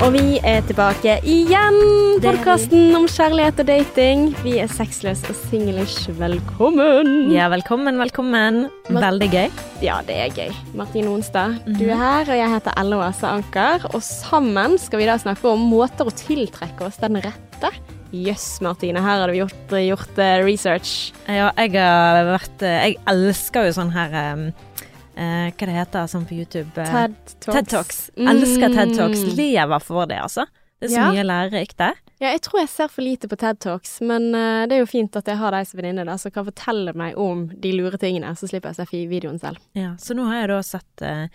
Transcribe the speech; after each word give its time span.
Og 0.00 0.14
vi 0.14 0.38
er 0.48 0.62
tilbake 0.64 1.18
igjen. 1.28 1.74
Podkasten 2.24 2.94
om 2.96 3.04
kjærlighet 3.04 3.58
og 3.60 3.66
dating. 3.68 4.22
Vi 4.40 4.54
er 4.62 4.70
sexløse 4.72 5.28
og 5.28 5.36
singlish. 5.50 6.08
Velkommen. 6.16 7.28
Ja, 7.34 7.50
velkommen, 7.52 8.00
velkommen. 8.00 8.62
Veldig 8.88 9.28
gøy. 9.28 9.50
Ja, 9.84 9.98
det 10.08 10.16
er 10.16 10.32
gøy. 10.32 10.56
Martine 10.72 11.12
Onstad, 11.12 11.58
du 11.76 11.84
er 11.90 12.00
her, 12.00 12.32
og 12.32 12.40
jeg 12.40 12.52
heter 12.54 12.80
Ella 12.80 13.02
Åse 13.10 13.28
Anker. 13.28 13.84
Og 13.92 14.00
sammen 14.06 14.78
skal 14.80 15.02
vi 15.02 15.10
da 15.10 15.18
snakke 15.20 15.52
om 15.52 15.68
måter 15.68 16.08
å 16.08 16.16
tiltrekke 16.16 16.88
oss 16.88 16.96
den 17.04 17.20
rette. 17.20 17.74
Jøss, 18.10 18.48
Martine, 18.64 19.04
her 19.04 19.20
har 19.20 19.28
du 19.28 19.36
gjort, 19.36 19.76
gjort 19.84 20.16
eh, 20.18 20.40
research. 20.42 21.12
Ja, 21.28 21.52
jeg 21.60 21.76
har 21.76 22.24
vært 22.26 22.64
eh, 22.64 22.88
Jeg 22.88 22.96
elsker 23.12 23.68
jo 23.68 23.76
sånn 23.76 23.92
her 23.94 24.16
um, 24.32 24.48
eh, 25.20 25.50
Hva 25.52 25.68
det 25.68 25.76
heter 25.76 26.08
sånn 26.10 26.24
på 26.28 26.38
YouTube? 26.40 26.70
eh, 26.80 26.86
TED 26.88 27.16
Talks. 27.44 27.54
TED 27.54 27.68
Talks. 27.74 28.00
Elsker 28.16 28.74
TED 28.74 28.96
Talks. 28.96 29.22
Mm. 29.28 29.36
Lever 29.36 29.84
for 29.84 30.06
det, 30.10 30.18
altså. 30.24 30.46
Det 30.80 30.88
er 30.88 30.94
så 30.94 31.00
Ja. 31.02 31.10
mye 31.12 31.24
lærerikt 31.28 31.76
der. 31.76 31.94
Ja, 32.20 32.30
jeg 32.32 32.40
tror 32.42 32.60
jeg 32.60 32.68
ser 32.72 32.88
for 32.88 33.02
lite 33.04 33.28
på 33.28 33.36
TED 33.36 33.58
Talks, 33.60 33.98
men 34.00 34.30
uh, 34.34 34.64
det 34.66 34.76
er 34.76 34.80
jo 34.80 34.86
fint 34.88 35.14
at 35.16 35.26
jeg 35.28 35.36
har 35.36 35.52
deg 35.52 35.66
som 35.68 35.80
venninne 35.80 36.04
da, 36.08 36.16
som 36.20 36.32
kan 36.32 36.44
fortelle 36.46 36.94
meg 36.96 37.16
om 37.20 37.46
de 37.48 37.72
lure 37.76 37.98
tingene, 38.00 38.32
så 38.36 38.48
slipper 38.48 38.72
jeg 38.72 38.86
å 38.86 38.88
se 38.88 39.02
videoen 39.08 39.38
selv. 39.40 39.58
Ja, 39.76 39.94
så 40.00 40.16
nå 40.16 40.24
har 40.28 40.40
jeg 40.42 40.48
da 40.48 40.60
sett 40.64 41.04
uh, 41.04 41.26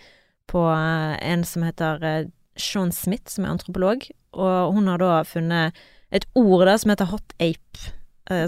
på 0.50 0.62
uh, 0.66 1.14
en 1.22 1.44
som 1.46 1.62
heter 1.66 2.26
Sean 2.56 2.90
Smith, 2.94 3.30
som 3.30 3.44
er 3.46 3.54
antropolog, 3.54 4.08
og 4.34 4.74
hun 4.74 4.86
har 4.90 4.98
da 4.98 5.22
funnet 5.26 5.74
et 6.14 6.26
ord 6.38 6.66
da 6.66 6.76
som 6.78 6.90
heter 6.90 7.06
hot 7.10 7.34
ape, 7.38 7.90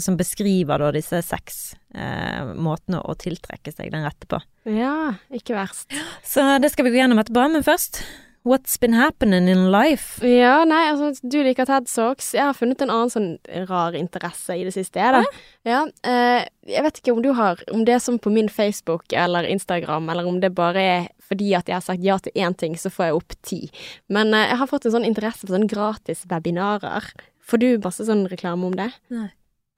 som 0.02 0.16
beskriver 0.18 0.80
da 0.82 0.92
disse 0.94 1.20
seks 1.22 1.76
eh, 1.94 2.54
måtene 2.54 3.02
å 3.02 3.16
tiltrekke 3.18 3.74
seg 3.74 3.92
den 3.94 4.06
rette 4.06 4.28
på. 4.30 4.40
Ja, 4.68 5.14
ikke 5.34 5.56
verst. 5.58 5.92
Så 6.26 6.44
det 6.62 6.72
skal 6.74 6.88
vi 6.88 6.94
gå 6.96 7.02
gjennom 7.02 7.20
etterpå, 7.22 7.46
men 7.52 7.66
først 7.66 8.02
What's 8.48 8.78
been 8.80 8.94
happening 8.94 9.48
in 9.48 9.70
life? 9.70 10.24
Ja, 10.24 10.62
nei, 10.64 10.86
altså, 10.88 11.10
du 11.26 11.40
liker 11.44 11.66
TED 11.68 11.88
Socks. 11.90 12.30
Jeg 12.32 12.46
har 12.46 12.54
funnet 12.56 12.80
en 12.80 12.92
annen 12.94 13.10
sånn 13.12 13.26
rar 13.68 13.96
interesse 13.98 14.54
i 14.56 14.62
det 14.64 14.72
siste, 14.72 15.02
jeg, 15.02 15.12
da. 15.18 15.40
Ja, 15.68 15.82
eh, 16.06 16.46
jeg 16.70 16.84
vet 16.86 17.00
ikke 17.00 17.12
om 17.16 17.20
du 17.24 17.32
har 17.36 17.60
Om 17.74 17.82
det 17.84 17.96
er 17.96 18.00
sånn 18.00 18.20
på 18.22 18.32
min 18.32 18.48
Facebook 18.48 19.12
eller 19.12 19.44
Instagram, 19.48 20.08
eller 20.08 20.28
om 20.30 20.38
det 20.40 20.54
bare 20.56 20.84
er 20.94 21.08
fordi 21.28 21.50
at 21.58 21.68
jeg 21.68 21.76
har 21.76 21.84
sagt 21.84 22.04
ja 22.04 22.16
til 22.24 22.32
én 22.40 22.56
ting, 22.56 22.78
så 22.80 22.88
får 22.88 23.10
jeg 23.10 23.18
opp 23.18 23.36
ti. 23.44 23.60
Men 24.08 24.32
eh, 24.32 24.48
jeg 24.48 24.62
har 24.62 24.70
fått 24.70 24.88
en 24.88 24.96
sånn 24.96 25.08
interesse 25.10 25.44
for 25.44 25.52
sånn 25.52 25.68
gratis 25.68 26.24
webinarer. 26.30 27.10
Får 27.44 27.60
du 27.60 27.68
masse 27.84 28.06
sånn 28.08 28.24
reklame 28.32 28.70
om 28.70 28.78
det? 28.78 28.88
Nei. 29.12 29.28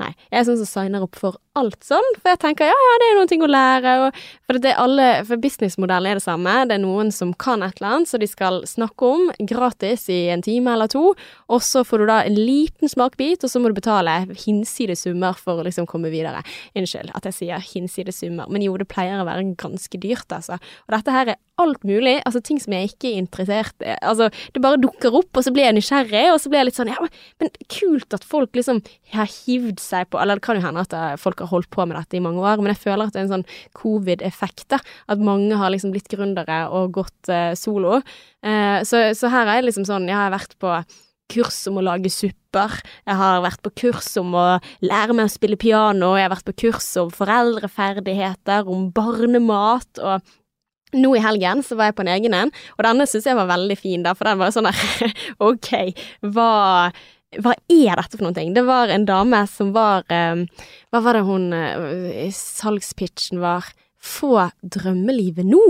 Nei. 0.01 0.15
Jeg 0.31 0.41
er 0.41 0.45
sånn 0.48 0.61
som 0.62 0.69
signer 0.69 1.03
opp 1.05 1.19
for 1.20 1.37
alt 1.59 1.83
sånn, 1.84 2.06
for 2.23 2.31
jeg 2.31 2.41
tenker 2.41 2.69
ja, 2.70 2.77
ja, 2.87 2.93
det 3.03 3.09
er 3.11 3.17
noen 3.19 3.29
ting 3.29 3.43
å 3.45 3.48
lære, 3.51 3.95
og 4.06 4.20
for 4.48 4.59
For 5.29 5.41
businessmodellen 5.43 6.11
er 6.11 6.19
det 6.19 6.25
samme. 6.25 6.53
Det 6.69 6.77
er 6.77 6.83
noen 6.83 7.11
som 7.12 7.34
kan 7.34 7.62
et 7.67 7.81
eller 7.81 7.97
annet, 7.97 8.09
så 8.09 8.21
de 8.21 8.28
skal 8.31 8.62
snakke 8.69 9.05
om 9.05 9.31
gratis 9.51 10.09
i 10.09 10.28
en 10.33 10.43
time 10.43 10.73
eller 10.73 10.89
to, 10.89 11.15
og 11.48 11.61
så 11.62 11.83
får 11.84 11.98
du 11.98 12.06
da 12.09 12.21
en 12.25 12.39
liten 12.39 12.89
smakbit, 12.89 13.45
og 13.45 13.53
så 13.53 13.61
må 13.61 13.71
du 13.71 13.77
betale 13.77 14.15
hinsides 14.45 15.05
summer 15.05 15.37
for 15.37 15.61
å 15.61 15.67
liksom 15.67 15.89
komme 15.91 16.12
videre. 16.12 16.43
Unnskyld 16.78 17.12
at 17.15 17.28
jeg 17.28 17.37
sier 17.37 17.67
hinsides 17.73 18.23
summer, 18.23 18.48
men 18.48 18.65
jo, 18.65 18.77
det 18.81 18.89
pleier 18.91 19.21
å 19.21 19.28
være 19.28 19.51
ganske 19.61 20.01
dyrt, 20.01 20.31
altså. 20.33 20.61
Og 20.89 20.97
dette 20.97 21.15
her 21.15 21.34
er 21.34 21.41
alt 21.61 21.84
mulig, 21.84 22.17
altså 22.25 22.41
ting 22.41 22.61
som 22.62 22.73
jeg 22.73 22.93
ikke 22.95 23.11
er 23.11 23.21
interessert 23.21 23.84
i. 23.84 23.93
Altså, 24.06 24.31
det 24.55 24.65
bare 24.65 24.81
dukker 24.81 25.12
opp, 25.19 25.34
og 25.34 25.45
så 25.45 25.53
blir 25.53 25.69
jeg 25.69 25.77
nysgjerrig, 25.77 26.27
og 26.33 26.41
så 26.41 26.53
blir 26.53 26.62
jeg 26.62 26.71
litt 26.71 26.81
sånn 26.81 26.93
ja, 26.95 27.11
men 27.43 27.53
kult 27.69 28.17
at 28.17 28.25
folk 28.25 28.56
liksom 28.56 28.81
har 29.12 29.28
hivd 29.28 29.83
seg 29.91 30.08
på 30.10 30.20
Eller 30.20 30.38
det 30.38 30.44
kan 30.46 30.58
jo 30.58 30.64
hende 30.64 30.84
at 30.86 30.94
eh, 30.96 31.19
folk 31.20 31.42
har 31.42 31.50
holdt 31.52 31.70
på 31.74 31.86
med 31.86 31.98
dette 31.98 32.19
i 32.19 32.22
mange 32.24 32.42
år, 32.44 32.62
men 32.62 32.72
jeg 32.72 32.83
føler 32.86 33.06
at 33.06 33.16
det 33.16 33.22
er 33.22 33.28
en 33.28 33.36
sånn 33.36 33.46
covid-effekt. 33.77 34.78
At 35.10 35.22
mange 35.22 35.58
har 35.58 35.72
liksom 35.74 35.94
blitt 35.94 36.10
gründere 36.12 36.62
og 36.70 36.97
gått 37.00 37.30
eh, 37.32 37.52
solo. 37.58 38.00
Eh, 38.47 38.80
så, 38.86 39.10
så 39.16 39.32
her 39.32 39.47
er 39.47 39.60
det 39.60 39.70
liksom 39.70 39.88
sånn, 39.88 40.08
jeg 40.10 40.19
har 40.19 40.34
vært 40.34 40.58
på 40.62 40.74
kurs 41.30 41.60
om 41.70 41.78
å 41.78 41.84
lage 41.86 42.10
supper, 42.12 42.80
jeg 43.06 43.19
har 43.20 43.44
vært 43.44 43.62
på 43.62 43.72
kurs 43.84 44.09
om 44.19 44.34
å 44.34 44.47
lære 44.82 45.15
meg 45.15 45.28
å 45.28 45.32
spille 45.32 45.59
piano, 45.60 46.16
jeg 46.19 46.26
har 46.26 46.34
vært 46.34 46.48
på 46.48 46.56
kurs 46.66 46.88
om 47.00 47.12
foreldreferdigheter, 47.15 48.66
om 48.66 48.88
barnemat 48.94 50.03
og 50.03 50.36
nå 50.97 51.12
i 51.15 51.22
helgen 51.22 51.62
så 51.62 51.76
var 51.78 51.91
jeg 51.91 51.98
på 52.00 52.04
en 52.04 52.12
egen 52.16 52.34
en, 52.34 52.53
og 52.76 52.84
denne 52.86 53.06
syns 53.06 53.28
jeg 53.28 53.38
var 53.38 53.50
veldig 53.50 53.76
fin, 53.78 54.03
da, 54.03 54.15
for 54.19 54.26
den 54.26 54.41
var 54.41 54.54
sånn 54.54 54.66
der 54.66 55.15
OK, 55.50 55.70
hva, 56.34 56.50
hva 57.38 57.52
er 57.70 57.94
dette 57.94 58.16
for 58.16 58.26
noen 58.26 58.34
ting? 58.34 58.54
Det 58.56 58.64
var 58.66 58.91
en 58.91 59.04
dame 59.06 59.44
som 59.46 59.70
var 59.76 60.02
eh, 60.10 60.42
Hva 60.91 61.02
var 61.04 61.14
det 61.14 61.22
hun 61.28 61.52
eh, 61.54 62.32
Salgspitchen 62.34 63.38
var 63.42 63.68
Få 64.00 64.48
drømmelivet 64.64 65.46
nå! 65.46 65.62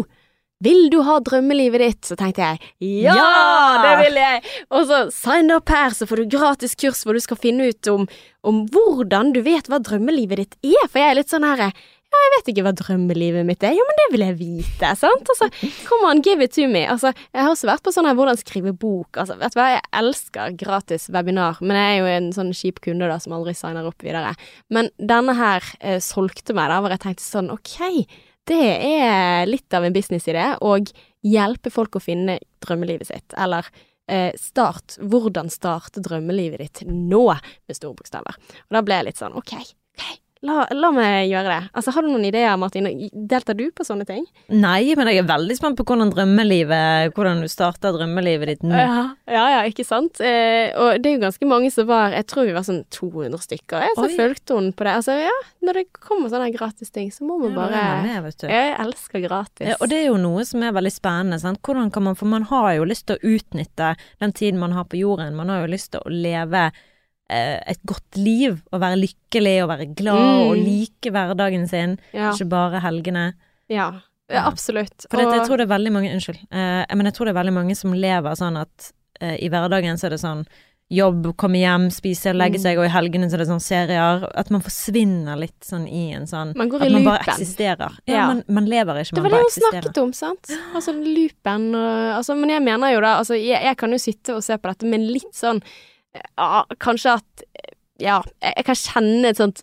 Vil 0.60 0.90
du 0.92 0.98
ha 1.06 1.16
drømmelivet 1.24 1.80
ditt? 1.80 2.00
Så 2.04 2.16
tenkte 2.20 2.44
jeg 2.44 2.60
ja, 3.04 3.14
Ja! 3.16 3.84
det 3.84 3.92
vil 4.02 4.18
jeg! 4.20 4.42
Og 4.76 4.88
så 4.88 4.98
sign 5.14 5.52
up 5.52 5.72
her, 5.72 5.92
så 5.96 6.08
får 6.08 6.20
du 6.20 6.36
gratis 6.36 6.76
kurs 6.80 7.00
hvor 7.04 7.16
du 7.16 7.22
skal 7.24 7.40
finne 7.40 7.70
ut 7.72 7.90
om, 7.92 8.04
om 8.44 8.66
hvordan 8.72 9.32
du 9.36 9.40
vet 9.44 9.68
hva 9.72 9.80
drømmelivet 9.80 10.42
ditt 10.42 10.58
er. 10.74 10.84
For 10.86 11.00
jeg 11.00 11.14
er 11.14 11.18
litt 11.20 11.32
sånn 11.32 11.48
her 11.48 11.70
ja, 12.10 12.20
jeg 12.24 12.30
vet 12.34 12.48
ikke 12.50 12.62
hva 12.66 12.72
drømmelivet 12.74 13.46
mitt 13.46 13.62
er. 13.62 13.74
Jo, 13.76 13.84
men 13.86 13.98
det 14.00 14.06
vil 14.10 14.24
jeg 14.24 14.36
vite, 14.40 14.88
sant? 14.98 15.28
Altså, 15.30 15.46
come 15.86 16.08
on, 16.08 16.22
give 16.26 16.42
it 16.42 16.54
to 16.56 16.66
me. 16.70 16.82
Altså, 16.90 17.12
jeg 17.30 17.44
har 17.44 17.52
også 17.52 17.68
vært 17.70 17.84
på 17.86 17.92
sånn 17.94 18.08
her 18.08 18.16
hvordan 18.18 18.40
skrive 18.40 18.72
bok. 18.74 19.20
Altså, 19.20 19.36
vet 19.38 19.54
du 19.54 19.60
hva, 19.60 19.68
jeg 19.76 19.84
elsker 20.00 20.56
gratis 20.58 21.06
webinar, 21.14 21.60
men 21.62 21.78
jeg 21.78 21.92
er 21.92 22.00
jo 22.00 22.08
en 22.16 22.32
sånn 22.34 22.50
kjip 22.56 22.82
kunde 22.82 23.10
da 23.10 23.20
som 23.22 23.36
aldri 23.38 23.54
signer 23.54 23.86
opp 23.86 24.02
videre. 24.02 24.34
Men 24.74 24.90
denne 24.98 25.36
her 25.38 25.70
eh, 25.78 26.00
solgte 26.02 26.56
meg 26.56 26.72
da, 26.72 26.80
hvor 26.82 26.96
jeg 26.96 27.04
tenkte 27.06 27.26
sånn, 27.28 27.52
ok, 27.54 27.78
det 28.50 28.66
er 28.90 29.46
litt 29.46 29.78
av 29.78 29.86
en 29.86 29.94
businessidé, 29.94 30.48
og 30.66 30.90
hjelpe 31.22 31.70
folk 31.70 31.94
å 31.94 32.02
finne 32.02 32.40
drømmelivet 32.64 33.12
sitt, 33.12 33.38
eller 33.38 33.68
eh, 34.10 34.32
start, 34.34 34.98
hvordan 34.98 35.52
starte 35.52 36.02
drømmelivet 36.02 36.64
ditt 36.64 36.82
nå, 36.90 37.28
med 37.30 37.78
store 37.78 37.94
bokstaver. 37.94 38.40
Og 38.66 38.80
da 38.80 38.82
ble 38.82 38.98
jeg 38.98 39.12
litt 39.12 39.22
sånn, 39.22 39.38
ok, 39.38 39.54
la, 40.46 40.64
la 40.72 40.90
meg 40.94 41.28
gjøre 41.28 41.50
det. 41.52 41.58
Altså, 41.76 41.92
har 41.94 42.04
du 42.04 42.10
noen 42.10 42.24
ideer, 42.28 42.56
Martin? 42.60 42.88
Deltar 43.12 43.56
du 43.58 43.66
på 43.76 43.84
sånne 43.86 44.06
ting? 44.08 44.24
Nei, 44.52 44.94
men 44.96 45.10
jeg 45.10 45.22
er 45.22 45.28
veldig 45.28 45.56
spent 45.58 45.78
på 45.78 45.86
hvordan 45.88 46.12
drømmelivet 46.14 47.14
Hvordan 47.16 47.42
du 47.44 47.48
starter 47.50 47.94
drømmelivet 47.96 48.52
ditt 48.52 48.64
nå. 48.66 48.74
Ja, 48.76 49.04
ja, 49.30 49.44
ja 49.54 49.60
ikke 49.68 49.84
sant? 49.86 50.22
Eh, 50.24 50.72
og 50.74 51.00
det 51.02 51.10
er 51.10 51.16
jo 51.18 51.22
ganske 51.26 51.50
mange 51.50 51.70
som 51.74 51.88
var 51.90 52.14
Jeg 52.16 52.28
tror 52.30 52.48
vi 52.48 52.56
var 52.56 52.66
sånn 52.66 52.82
200 52.94 53.44
stykker, 53.44 53.84
jeg, 53.84 53.96
så 53.98 54.06
Oi. 54.06 54.16
fulgte 54.16 54.58
hun 54.58 54.70
på 54.76 54.86
det. 54.88 54.96
Altså, 55.02 55.16
ja, 55.20 55.36
når 55.66 55.80
det 55.80 55.86
kommer 55.98 56.32
sånne 56.32 56.50
gratis 56.54 56.94
ting, 56.94 57.12
så 57.14 57.26
må 57.28 57.38
man 57.42 57.52
Ja, 57.52 57.58
bare 57.60 57.94
med. 58.06 58.46
Jeg 58.50 58.76
elsker 58.80 59.24
gratis. 59.24 59.74
Og 59.78 59.90
det 59.92 60.02
er 60.02 60.08
jo 60.08 60.20
noe 60.20 60.44
som 60.48 60.64
er 60.64 60.76
veldig 60.76 60.94
spennende. 60.94 61.40
Sant? 61.42 61.60
Hvordan 61.66 61.92
kan 61.92 62.08
man, 62.08 62.16
for 62.18 62.30
man 62.30 62.48
har 62.48 62.72
jo 62.78 62.88
lyst 62.88 63.08
til 63.10 63.18
å 63.18 63.34
utnytte 63.36 63.94
den 64.20 64.32
tiden 64.36 64.60
man 64.60 64.72
har 64.76 64.88
på 64.88 65.00
jorden. 65.00 65.36
Man 65.36 65.52
har 65.52 65.64
jo 65.64 65.74
lyst 65.74 65.92
til 65.94 66.04
å 66.04 66.12
leve 66.12 66.70
et 67.30 67.78
godt 67.86 68.16
liv, 68.16 68.60
Å 68.72 68.78
være 68.80 68.98
lykkelig 69.00 69.56
og 69.64 69.68
være 69.70 69.94
glad 69.94 70.20
Mm. 70.20 70.48
og 70.50 70.56
like 70.56 71.10
hverdagen 71.14 71.68
sin, 71.68 71.98
ja, 72.12 72.32
ikke 72.32 72.48
bare 72.48 72.80
helgene. 72.80 73.34
ja, 73.68 73.92
ja, 74.30 74.46
absolutt. 74.46 75.06
For 75.10 75.18
dette, 75.18 75.36
jeg 75.40 75.46
tror 75.48 75.56
det 75.58 75.66
er 75.70 75.76
veldig 75.78 75.92
mange 75.92 76.10
Unnskyld. 76.14 76.38
Eh, 76.52 76.86
men 76.94 77.04
jeg 77.06 77.14
tror 77.14 77.26
det 77.26 77.36
er 77.36 77.42
veldig 77.42 77.52
mange 77.54 77.74
som 77.76 77.92
lever 77.92 78.34
sånn 78.38 78.56
at 78.60 78.92
eh, 79.20 79.36
i 79.42 79.48
hverdagen 79.50 79.98
så 79.98 80.06
er 80.06 80.10
det 80.10 80.20
sånn 80.20 80.46
jobb, 80.90 81.36
komme 81.36 81.58
hjem, 81.60 81.84
spise, 81.90 82.32
legge 82.34 82.58
Mm. 82.58 82.62
seg, 82.62 82.78
og 82.78 82.84
i 82.84 82.88
helgene 82.88 83.28
så 83.30 83.34
er 83.34 83.38
det 83.38 83.46
sånn 83.48 83.60
serier. 83.62 84.24
At 84.34 84.50
man 84.50 84.60
forsvinner 84.60 85.36
litt 85.38 85.60
sånn 85.62 85.86
i 85.86 86.12
en 86.14 86.26
sånn 86.26 86.56
Man 86.56 86.66
At 86.66 86.80
man 86.90 87.04
bare 87.04 87.18
loopen. 87.22 87.28
eksisterer. 87.28 87.92
Ja, 88.08 88.14
Ja. 88.14 88.26
Man, 88.26 88.42
man 88.48 88.66
lever 88.66 88.94
ikke, 89.02 89.14
Det 89.14 89.22
var 89.22 89.30
det 89.30 89.38
hun 89.38 89.50
snakket 89.62 89.98
om, 90.02 90.12
sant? 90.12 90.50
Altså 90.74 90.92
loopen 90.94 91.74
og 91.76 92.16
altså, 92.18 92.34
Men 92.36 92.50
jeg 92.50 92.62
mener 92.62 92.92
jo 92.94 93.00
da, 93.00 93.18
altså 93.18 93.34
jeg, 93.38 93.62
jeg 93.62 93.76
kan 93.76 93.90
jo 93.90 93.98
sitte 93.98 94.34
og 94.34 94.42
se 94.42 94.56
på 94.58 94.68
dette 94.68 94.84
med 94.86 95.00
litt 95.00 95.32
sånn 95.34 95.62
ja, 96.16 96.64
Kanskje 96.82 97.18
at 97.20 97.44
Ja, 98.00 98.22
jeg, 98.40 98.64
kan 98.64 98.78
kjenne 98.78 99.30
et 99.30 99.40
sånt 99.40 99.62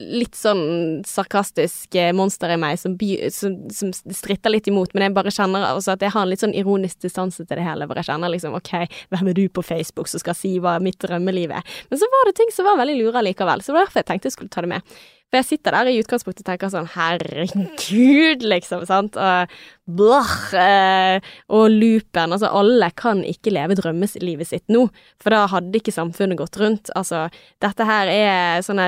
litt 0.00 0.34
sånn 0.34 1.04
sarkastisk 1.06 1.94
eh, 1.94 2.08
monster 2.16 2.50
i 2.50 2.56
meg 2.58 2.80
som, 2.80 2.96
som, 3.30 3.52
som 3.70 3.92
stritter 3.94 4.50
litt 4.50 4.66
imot, 4.66 4.90
men 4.90 5.04
jeg 5.04 5.14
bare 5.14 5.30
kjenner 5.30 5.68
altså 5.68 5.92
at 5.94 6.02
jeg 6.02 6.10
har 6.10 6.24
en 6.24 6.32
litt 6.32 6.42
sånn 6.42 6.56
ironisk 6.56 7.04
distanse 7.04 7.44
til 7.44 7.60
det 7.60 7.62
hele, 7.62 7.86
hvor 7.86 8.00
jeg 8.00 8.08
kjenner 8.08 8.32
liksom 8.32 8.56
ok, 8.58 8.72
hvem 9.14 9.30
er 9.30 9.38
du 9.38 9.44
på 9.54 9.62
Facebook 9.62 10.10
som 10.10 10.22
skal 10.22 10.34
si 10.34 10.56
hva 10.58 10.80
mitt 10.82 10.98
drømmeliv 11.04 11.54
er? 11.54 11.76
Men 11.92 12.00
så 12.00 12.08
var 12.10 12.26
det 12.26 12.34
ting 12.40 12.50
som 12.50 12.66
var 12.66 12.80
veldig 12.80 12.96
lure 13.04 13.22
likevel, 13.22 13.62
så 13.62 13.70
det 13.70 13.76
var 13.78 13.86
derfor 13.86 14.02
jeg 14.02 14.10
tenkte 14.10 14.32
jeg 14.32 14.36
skulle 14.38 14.54
ta 14.56 14.66
det 14.66 14.72
med. 14.74 14.96
For 15.34 15.40
jeg 15.40 15.48
sitter 15.48 15.74
der 15.74 15.88
i 15.90 15.96
utgangspunktet 15.98 16.44
og 16.44 16.46
tenker 16.46 16.70
sånn 16.70 16.84
herregud, 16.94 18.44
liksom, 18.46 18.84
sant, 18.86 19.16
og 19.18 19.54
blah, 19.98 20.34
eh, 20.54 21.24
og 21.50 21.64
loopen, 21.74 22.36
altså 22.36 22.52
alle 22.54 22.86
kan 22.94 23.24
ikke 23.26 23.50
leve 23.50 23.74
drømmelivet 23.80 24.46
sitt 24.46 24.70
nå, 24.70 24.84
for 25.18 25.34
da 25.34 25.40
hadde 25.50 25.80
ikke 25.80 25.90
samfunnet 25.90 26.38
gått 26.38 26.60
rundt. 26.62 26.92
Altså, 26.94 27.24
dette 27.64 27.86
her 27.88 28.12
er 28.12 28.62
sånn 28.62 28.78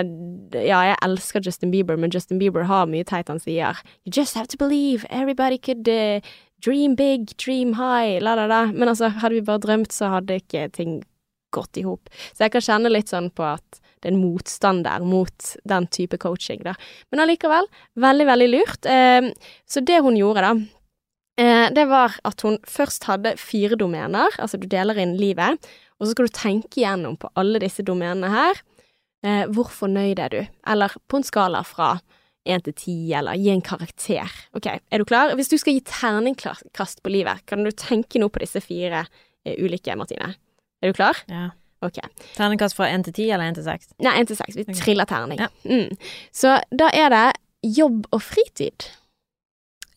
ja, 0.55 0.85
jeg 0.93 1.01
elsker 1.09 1.43
Justin 1.43 1.75
Bieber, 1.75 1.99
men 1.99 2.15
Justin 2.15 2.39
Bieber 2.39 2.69
har 2.71 2.87
mye 2.87 3.09
teit 3.11 3.27
han 3.27 3.43
sier. 3.43 3.83
You 4.07 4.15
just 4.15 4.39
have 4.39 4.47
to 4.55 4.61
believe, 4.61 5.03
everybody 5.11 5.59
could 5.59 5.91
uh, 5.91 6.23
dream 6.63 6.95
big, 6.95 7.35
dream 7.43 7.75
high, 7.81 8.21
la 8.23 8.37
la 8.39 8.47
la. 8.47 8.63
Men 8.71 8.95
altså, 8.95 9.11
hadde 9.19 9.41
vi 9.41 9.43
bare 9.51 9.67
drømt, 9.67 9.91
så 9.91 10.15
hadde 10.15 10.39
ikke 10.39 10.69
ting 10.79 11.01
gått 11.51 11.83
i 11.83 11.83
hop. 11.91 12.07
Så 12.31 12.47
jeg 12.47 12.55
kan 12.55 12.69
kjenne 12.71 12.95
litt 12.95 13.11
sånn 13.11 13.33
på 13.35 13.51
at 13.51 13.83
det 14.03 14.11
er 14.11 14.15
en 14.15 14.23
motstand 14.23 14.85
der 14.87 15.05
mot 15.05 15.53
den 15.65 15.87
type 15.89 16.19
coaching, 16.23 16.63
da. 16.67 16.77
Men 17.11 17.25
allikevel, 17.25 17.69
veldig, 17.97 18.27
veldig 18.29 18.49
lurt. 18.53 18.89
Eh, 18.89 19.33
så 19.67 19.83
det 19.85 20.03
hun 20.05 20.19
gjorde, 20.21 20.45
da 20.45 20.55
Eh, 21.37 21.69
det 21.73 21.85
var 21.91 22.15
at 22.25 22.41
hun 22.47 22.57
først 22.65 23.05
hadde 23.11 23.35
fire 23.37 23.77
domener, 23.77 24.33
altså 24.41 24.57
du 24.57 24.65
deler 24.73 24.97
inn 25.03 25.19
livet, 25.21 25.61
og 26.01 26.07
så 26.07 26.15
skal 26.15 26.29
du 26.29 26.37
tenke 26.37 26.81
igjennom 26.81 27.19
på 27.21 27.29
alle 27.37 27.61
disse 27.61 27.85
domenene 27.85 28.31
her. 28.33 28.63
Eh, 29.27 29.45
hvor 29.53 29.69
fornøyd 29.73 30.21
er 30.23 30.33
du? 30.33 30.41
Eller 30.69 30.95
på 31.09 31.21
en 31.21 31.27
skala 31.27 31.61
fra 31.67 31.99
én 32.49 32.63
til 32.65 32.77
ti, 32.79 32.97
eller 33.17 33.37
gi 33.37 33.51
en 33.53 33.65
karakter. 33.65 34.33
Ok, 34.57 34.71
er 34.71 35.03
du 35.03 35.05
klar? 35.09 35.35
Hvis 35.37 35.53
du 35.53 35.59
skal 35.61 35.77
gi 35.77 35.85
terningkast 35.85 37.03
på 37.05 37.13
livet, 37.13 37.45
kan 37.45 37.65
du 37.67 37.73
tenke 37.75 38.23
noe 38.23 38.33
på 38.33 38.41
disse 38.41 38.63
fire 38.65 39.05
eh, 39.45 39.59
ulike, 39.61 39.97
Martine? 39.99 40.33
Er 40.81 40.93
du 40.93 40.97
klar? 40.97 41.21
Ja. 41.29 41.51
Ok. 41.85 41.99
Terningkast 42.37 42.77
fra 42.77 42.89
én 42.89 43.05
til 43.05 43.15
ti 43.17 43.27
eller 43.31 43.51
én 43.51 43.57
til 43.57 43.67
seks? 43.67 43.91
Nei, 44.01 44.15
én 44.21 44.29
til 44.29 44.39
seks. 44.39 44.57
Vi 44.57 44.65
okay. 44.65 44.79
triller 44.79 45.09
terning. 45.09 45.43
Ja. 45.43 45.51
Mm. 45.69 45.97
Så 46.35 46.57
da 46.73 46.89
er 46.97 47.11
det 47.13 47.27
jobb 47.77 48.07
og 48.13 48.23
fritid. 48.25 48.89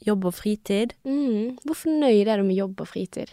Jobb 0.07 0.27
og 0.29 0.35
fritid. 0.35 0.95
Mm. 1.07 1.59
Hvor 1.63 1.77
fornøyd 1.85 2.27
er 2.27 2.41
du 2.41 2.47
med 2.47 2.59
jobb 2.59 2.83
og 2.83 2.91
fritid? 2.91 3.31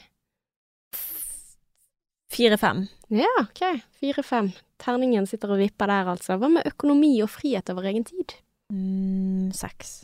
Fire-fem. 2.33 2.87
Ja, 3.15 3.31
ok. 3.41 3.63
Fire-fem. 4.01 4.51
Terningen 4.83 5.29
sitter 5.31 5.55
og 5.55 5.61
vipper 5.63 5.91
der, 5.91 6.11
altså. 6.13 6.37
Hva 6.41 6.51
med 6.53 6.67
økonomi 6.69 7.15
og 7.25 7.31
frihet 7.33 7.71
over 7.73 7.87
egen 7.91 8.05
tid? 8.07 8.35
Mm, 8.75 9.53
seks. 9.55 10.01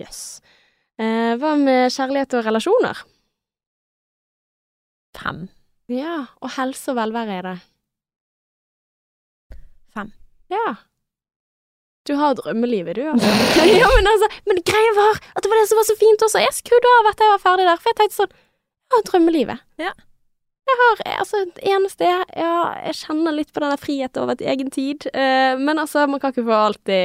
Jøss. 0.00 0.40
Eh, 0.96 1.36
hva 1.36 1.52
med 1.60 1.92
kjærlighet 1.92 2.38
og 2.38 2.46
relasjoner? 2.48 3.04
Fem. 5.16 5.46
Ja, 5.92 6.24
og 6.42 6.52
helse 6.56 6.92
og 6.92 6.98
velvære 6.98 7.38
er 7.38 7.48
det. 7.50 7.56
Ja. 10.52 10.76
Du 12.06 12.14
har 12.14 12.36
drømmelivet, 12.38 12.96
du, 12.98 13.02
altså. 13.10 13.30
ja, 13.80 13.88
men 13.98 14.10
altså, 14.10 14.28
men 14.46 14.62
greia 14.66 14.92
var 14.98 15.18
at 15.18 15.42
det 15.42 15.50
var 15.50 15.60
det 15.60 15.68
som 15.70 15.80
var 15.80 15.88
så 15.88 15.96
fint 15.98 16.26
også. 16.26 16.42
Jeg 16.44 16.58
skrudde 16.60 16.92
av 17.00 17.10
etter 17.10 17.26
jeg 17.26 17.34
var 17.34 17.46
ferdig 17.46 17.68
der, 17.68 17.80
for 17.82 17.92
jeg 17.92 18.00
tenkte 18.02 18.20
sånn 18.20 18.36
Jeg 18.36 18.94
har 18.98 19.06
drømmelivet. 19.10 19.64
Ja. 19.82 19.94
Jeg 20.66 20.78
har 20.82 21.02
altså 21.20 21.40
det 21.54 21.62
eneste 21.70 22.06
Ja, 22.10 22.54
jeg 22.88 22.96
kjenner 22.98 23.34
litt 23.34 23.52
på 23.54 23.62
den 23.62 23.70
der 23.70 23.78
friheten 23.78 24.22
over 24.24 24.34
et 24.34 24.42
egen 24.50 24.70
tid, 24.74 25.06
uh, 25.14 25.54
men 25.62 25.78
altså, 25.78 26.06
man 26.10 26.22
kan 26.22 26.34
ikke 26.34 26.46
få 26.48 26.56
alt 26.58 26.80
det 26.90 27.02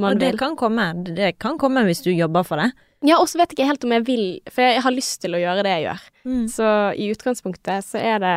man 0.00 0.14
Og 0.14 0.20
det 0.22 0.30
vil. 0.32 0.38
kan 0.40 0.56
komme. 0.56 0.86
Det 1.04 1.34
kan 1.40 1.58
komme 1.60 1.84
hvis 1.84 2.00
du 2.04 2.08
jobber 2.12 2.46
for 2.48 2.60
det. 2.62 2.70
Ja, 3.02 3.16
og 3.18 3.26
så 3.30 3.40
vet 3.40 3.50
jeg 3.50 3.58
ikke 3.58 3.68
helt 3.68 3.84
om 3.86 3.92
jeg 3.96 4.04
vil, 4.06 4.24
for 4.52 4.62
jeg 4.62 4.82
har 4.84 4.94
lyst 4.94 5.16
til 5.24 5.34
å 5.34 5.40
gjøre 5.40 5.64
det 5.66 5.72
jeg 5.72 5.84
gjør. 5.86 6.02
Mm. 6.22 6.44
Så 6.52 6.66
i 6.94 7.08
utgangspunktet 7.10 7.86
så 7.86 7.98
er 7.98 8.22
det 8.22 8.34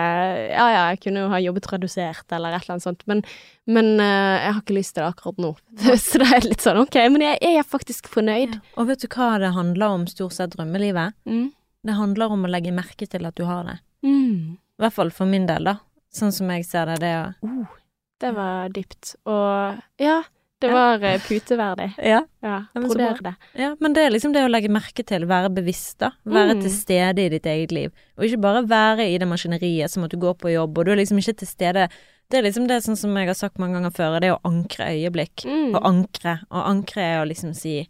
Ja 0.56 0.66
ja, 0.74 0.84
jeg 0.94 1.04
kunne 1.04 1.26
jo 1.26 1.30
ha 1.30 1.42
jobbet 1.44 1.70
redusert 1.70 2.34
eller 2.34 2.56
et 2.56 2.64
eller 2.64 2.76
annet 2.76 2.88
sånt, 2.88 3.06
men, 3.10 3.22
men 3.70 3.92
eh, 4.02 4.42
jeg 4.42 4.56
har 4.56 4.64
ikke 4.64 4.78
lyst 4.80 4.96
til 4.96 5.06
det 5.06 5.12
akkurat 5.12 5.44
nå. 5.46 5.54
så 6.08 6.24
det 6.24 6.32
er 6.32 6.50
litt 6.50 6.66
sånn 6.66 6.82
ok, 6.82 7.00
men 7.14 7.28
jeg, 7.28 7.40
jeg 7.46 7.62
er 7.62 7.70
faktisk 7.76 8.10
fornøyd. 8.14 8.58
Og 8.74 8.90
vet 8.90 9.06
du 9.06 9.10
hva 9.14 9.36
det 9.44 9.54
handler 9.56 10.00
om, 10.00 10.10
stort 10.10 10.38
sett 10.38 10.58
drømmelivet? 10.58 11.18
Mm. 11.30 11.48
Det 11.86 12.02
handler 12.02 12.34
om 12.34 12.48
å 12.48 12.52
legge 12.52 12.74
merke 12.74 13.06
til 13.10 13.30
at 13.30 13.38
du 13.38 13.46
har 13.46 13.68
det. 13.70 13.80
Mm. 14.06 14.58
I 14.58 14.86
hvert 14.86 14.98
fall 14.98 15.14
for 15.14 15.30
min 15.30 15.46
del, 15.50 15.70
da. 15.70 15.78
Sånn 16.16 16.34
som 16.34 16.50
jeg 16.50 16.66
ser 16.66 16.90
det. 16.90 17.04
Det 17.04 17.16
å 17.22 17.26
uh, 17.46 17.82
det 18.22 18.32
var 18.36 18.72
dypt. 18.72 19.16
Og 19.28 19.80
ja, 20.02 20.22
det 20.62 20.72
var 20.72 21.00
ja. 21.04 21.18
puteverdig. 21.20 21.90
Ja. 22.14 22.22
Ja, 22.42 22.56
broder 22.74 23.20
det. 23.22 23.36
ja. 23.60 23.76
Men 23.80 23.94
det 23.94 24.06
er 24.06 24.14
liksom 24.14 24.34
det 24.34 24.44
å 24.46 24.50
legge 24.52 24.70
merke 24.72 25.04
til, 25.06 25.26
være 25.28 25.50
bevisst, 25.54 25.98
da. 26.00 26.12
Være 26.26 26.56
Mm. 26.56 26.62
til 26.62 26.72
stede 26.72 27.26
i 27.26 27.30
ditt 27.30 27.46
eget 27.46 27.72
liv. 27.72 27.92
Og 28.18 28.26
ikke 28.26 28.42
bare 28.42 28.64
være 28.70 29.10
i 29.12 29.18
det 29.18 29.28
maskineriet 29.28 29.92
som 29.92 30.04
at 30.04 30.12
du 30.12 30.18
går 30.18 30.36
på 30.40 30.54
jobb, 30.54 30.78
og 30.78 30.86
du 30.86 30.92
er 30.92 31.02
liksom 31.02 31.18
ikke 31.20 31.38
til 31.42 31.48
stede. 31.48 31.90
Det 32.32 32.40
er 32.40 32.44
liksom 32.48 32.68
det 32.68 32.82
sånn 32.84 32.98
som 32.98 33.16
jeg 33.18 33.28
har 33.28 33.36
sagt 33.38 33.60
mange 33.60 33.76
ganger 33.78 33.92
før, 33.94 34.20
det 34.20 34.30
er 34.32 34.38
å 34.38 34.42
ankre 34.48 34.88
øyeblikk. 34.96 35.44
Mm. 35.46 35.76
Å 35.76 35.82
ankre. 35.84 36.40
Og 36.50 36.64
ankre 36.72 37.02
er 37.02 37.20
å 37.22 37.28
liksom 37.28 37.54
si 37.54 37.88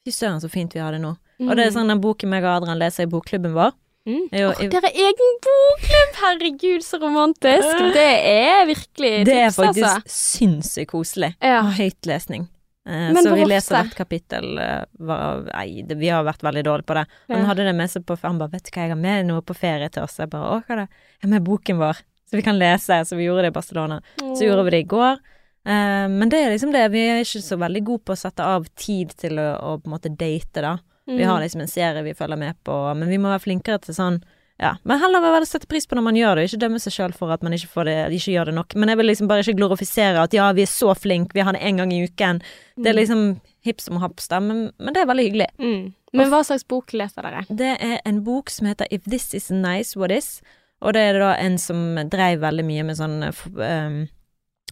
Fy 0.00 0.10
søren, 0.16 0.40
så 0.40 0.48
fint 0.48 0.72
vi 0.72 0.80
har 0.80 0.92
det 0.92 1.00
nå. 1.02 1.10
Mm. 1.38 1.50
Og 1.50 1.56
det 1.56 1.64
er 1.66 1.72
sånn 1.74 1.88
den 1.92 2.00
boken 2.00 2.30
meg 2.32 2.42
og 2.42 2.62
Adrian 2.62 2.78
leser 2.80 3.04
i 3.04 3.06
bokklubben 3.12 3.52
vår. 3.52 3.72
Mm. 4.10 4.28
er 4.32 4.42
jo- 4.42 4.52
Åh, 4.56 4.62
dere 4.74 4.88
har 4.90 5.02
egen 5.08 5.34
bokklubb! 5.46 6.14
Herregud, 6.20 6.82
så 6.86 6.98
romantisk. 7.02 7.82
Det 7.94 8.08
er 8.34 8.64
virkelig 8.66 9.12
Det 9.28 9.36
er 9.46 9.50
faktisk 9.54 9.86
altså. 9.86 10.14
sinnssykt 10.20 10.90
koselig. 10.90 11.34
Ja. 11.40 11.62
Høytlesning. 11.78 12.48
Eh, 12.88 13.12
Men 13.12 13.22
så 13.22 13.34
vi 13.36 13.44
leser 13.44 13.76
hvert 13.76 13.94
kapittel 13.94 14.58
eh, 14.58 14.84
var, 14.98 15.42
Nei, 15.52 15.82
det, 15.86 15.98
vi 16.00 16.08
har 16.08 16.24
vært 16.24 16.40
veldig 16.42 16.62
dårlige 16.64 16.86
på 16.88 16.94
det. 16.96 17.06
Han 17.28 17.44
hadde 17.46 17.66
det 17.68 17.74
med 17.76 17.90
seg 17.92 18.06
på 18.08 18.16
Han 18.22 18.38
bare 18.40 18.50
'Vet 18.50 18.64
du 18.64 18.70
hva, 18.72 18.82
jeg 18.82 18.88
har 18.94 18.96
med 18.96 19.26
noe 19.28 19.42
på 19.42 19.54
ferie 19.54 19.88
til 19.90 20.02
oss.' 20.02 20.16
Jeg 20.18 20.30
bare 20.30 20.48
'Å, 20.48 20.64
hva 20.64 20.70
er 20.70 20.76
det?' 20.76 20.88
'Jeg 21.20 21.22
har 21.28 21.30
med 21.30 21.44
boken 21.44 21.78
vår, 21.78 21.96
så 22.26 22.32
vi 22.32 22.42
kan 22.42 22.58
lese.' 22.58 23.04
Så 23.06 23.16
vi 23.16 23.26
gjorde 23.28 23.42
det 23.44 23.52
i 23.52 23.58
Barcelona. 23.60 24.00
Så 24.18 24.42
gjorde 24.48 24.64
vi 24.64 24.70
det 24.70 24.80
i 24.84 24.88
går. 24.88 25.18
Eh, 25.66 26.08
men 26.08 26.28
det 26.30 26.38
er 26.40 26.50
liksom 26.56 26.72
det, 26.72 26.90
vi 26.90 27.00
er 27.06 27.20
ikke 27.20 27.42
så 27.44 27.58
veldig 27.60 27.84
gode 27.84 28.04
på 28.04 28.12
å 28.16 28.16
sette 28.18 28.40
av 28.40 28.64
tid 28.74 29.12
til 29.14 29.36
å, 29.38 29.60
å 29.60 29.78
på 29.78 29.86
en 29.86 29.92
måte 29.92 30.16
date, 30.16 30.62
da. 30.64 30.78
Vi 31.18 31.24
har 31.26 31.40
liksom 31.42 31.64
en 31.64 31.70
serie 31.70 32.04
vi 32.06 32.14
følger 32.14 32.38
med 32.38 32.58
på, 32.64 32.76
men 32.94 33.08
vi 33.08 33.18
må 33.18 33.32
være 33.32 33.46
flinkere 33.48 33.80
til 33.82 33.96
sånn 33.96 34.20
ja, 34.60 34.74
men 34.84 35.00
heller 35.00 35.22
være 35.24 35.46
sette 35.48 35.64
pris 35.70 35.86
på 35.88 35.96
når 35.96 36.04
man 36.04 36.16
gjør 36.18 36.36
det, 36.36 36.42
ikke 36.50 36.60
dømme 36.60 36.78
seg 36.82 36.92
sjøl 36.92 37.14
for 37.16 37.32
at 37.32 37.40
man 37.40 37.54
ikke, 37.56 37.70
får 37.72 37.88
det, 37.88 37.94
ikke 38.12 38.34
gjør 38.34 38.50
det 38.50 38.54
nok. 38.58 38.74
Men 38.76 38.92
jeg 38.92 38.98
vil 39.00 39.08
liksom 39.08 39.30
bare 39.30 39.40
ikke 39.40 39.56
glorifisere 39.56 40.20
at 40.20 40.36
ja, 40.36 40.50
vi 40.52 40.66
er 40.66 40.68
så 40.68 40.92
flinke, 40.92 41.32
vi 41.32 41.44
har 41.46 41.56
det 41.56 41.62
én 41.64 41.80
gang 41.80 41.94
i 41.96 42.02
uken. 42.04 42.42
Det 42.76 42.90
er 42.92 42.98
liksom 42.98 43.22
hipp 43.64 43.80
som 43.80 44.02
haps, 44.02 44.28
da, 44.28 44.36
men, 44.44 44.66
men 44.76 44.92
det 44.92 45.00
er 45.00 45.08
veldig 45.08 45.26
hyggelig. 45.30 45.48
mm. 45.62 45.80
Men 46.12 46.26
hva 46.32 46.42
slags 46.42 46.64
bok 46.66 46.92
leser 46.92 47.22
dere? 47.22 47.44
Det 47.48 47.70
er 47.86 48.00
en 48.04 48.16
bok 48.26 48.50
som 48.50 48.66
heter 48.66 48.88
If 48.90 49.04
This 49.06 49.30
Is 49.38 49.46
Nice, 49.54 49.94
What 49.96 50.10
Is? 50.10 50.40
Og 50.82 50.96
det 50.96 51.04
er 51.06 51.20
da 51.22 51.34
en 51.38 51.56
som 51.60 52.00
dreiv 52.10 52.42
veldig 52.42 52.64
mye 52.66 52.86
med 52.88 52.98
sånn 52.98 53.20
um, 53.22 54.00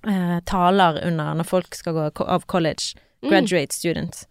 uh, 0.03 0.39
taler 0.51 0.99
under 1.07 1.39
når 1.39 1.49
folk 1.49 1.79
skal 1.79 1.95
gå 1.95 2.27
av 2.27 2.45
college. 2.51 2.99
Mm. 3.23 3.31
Graduate 3.31 3.77
student. 3.77 4.25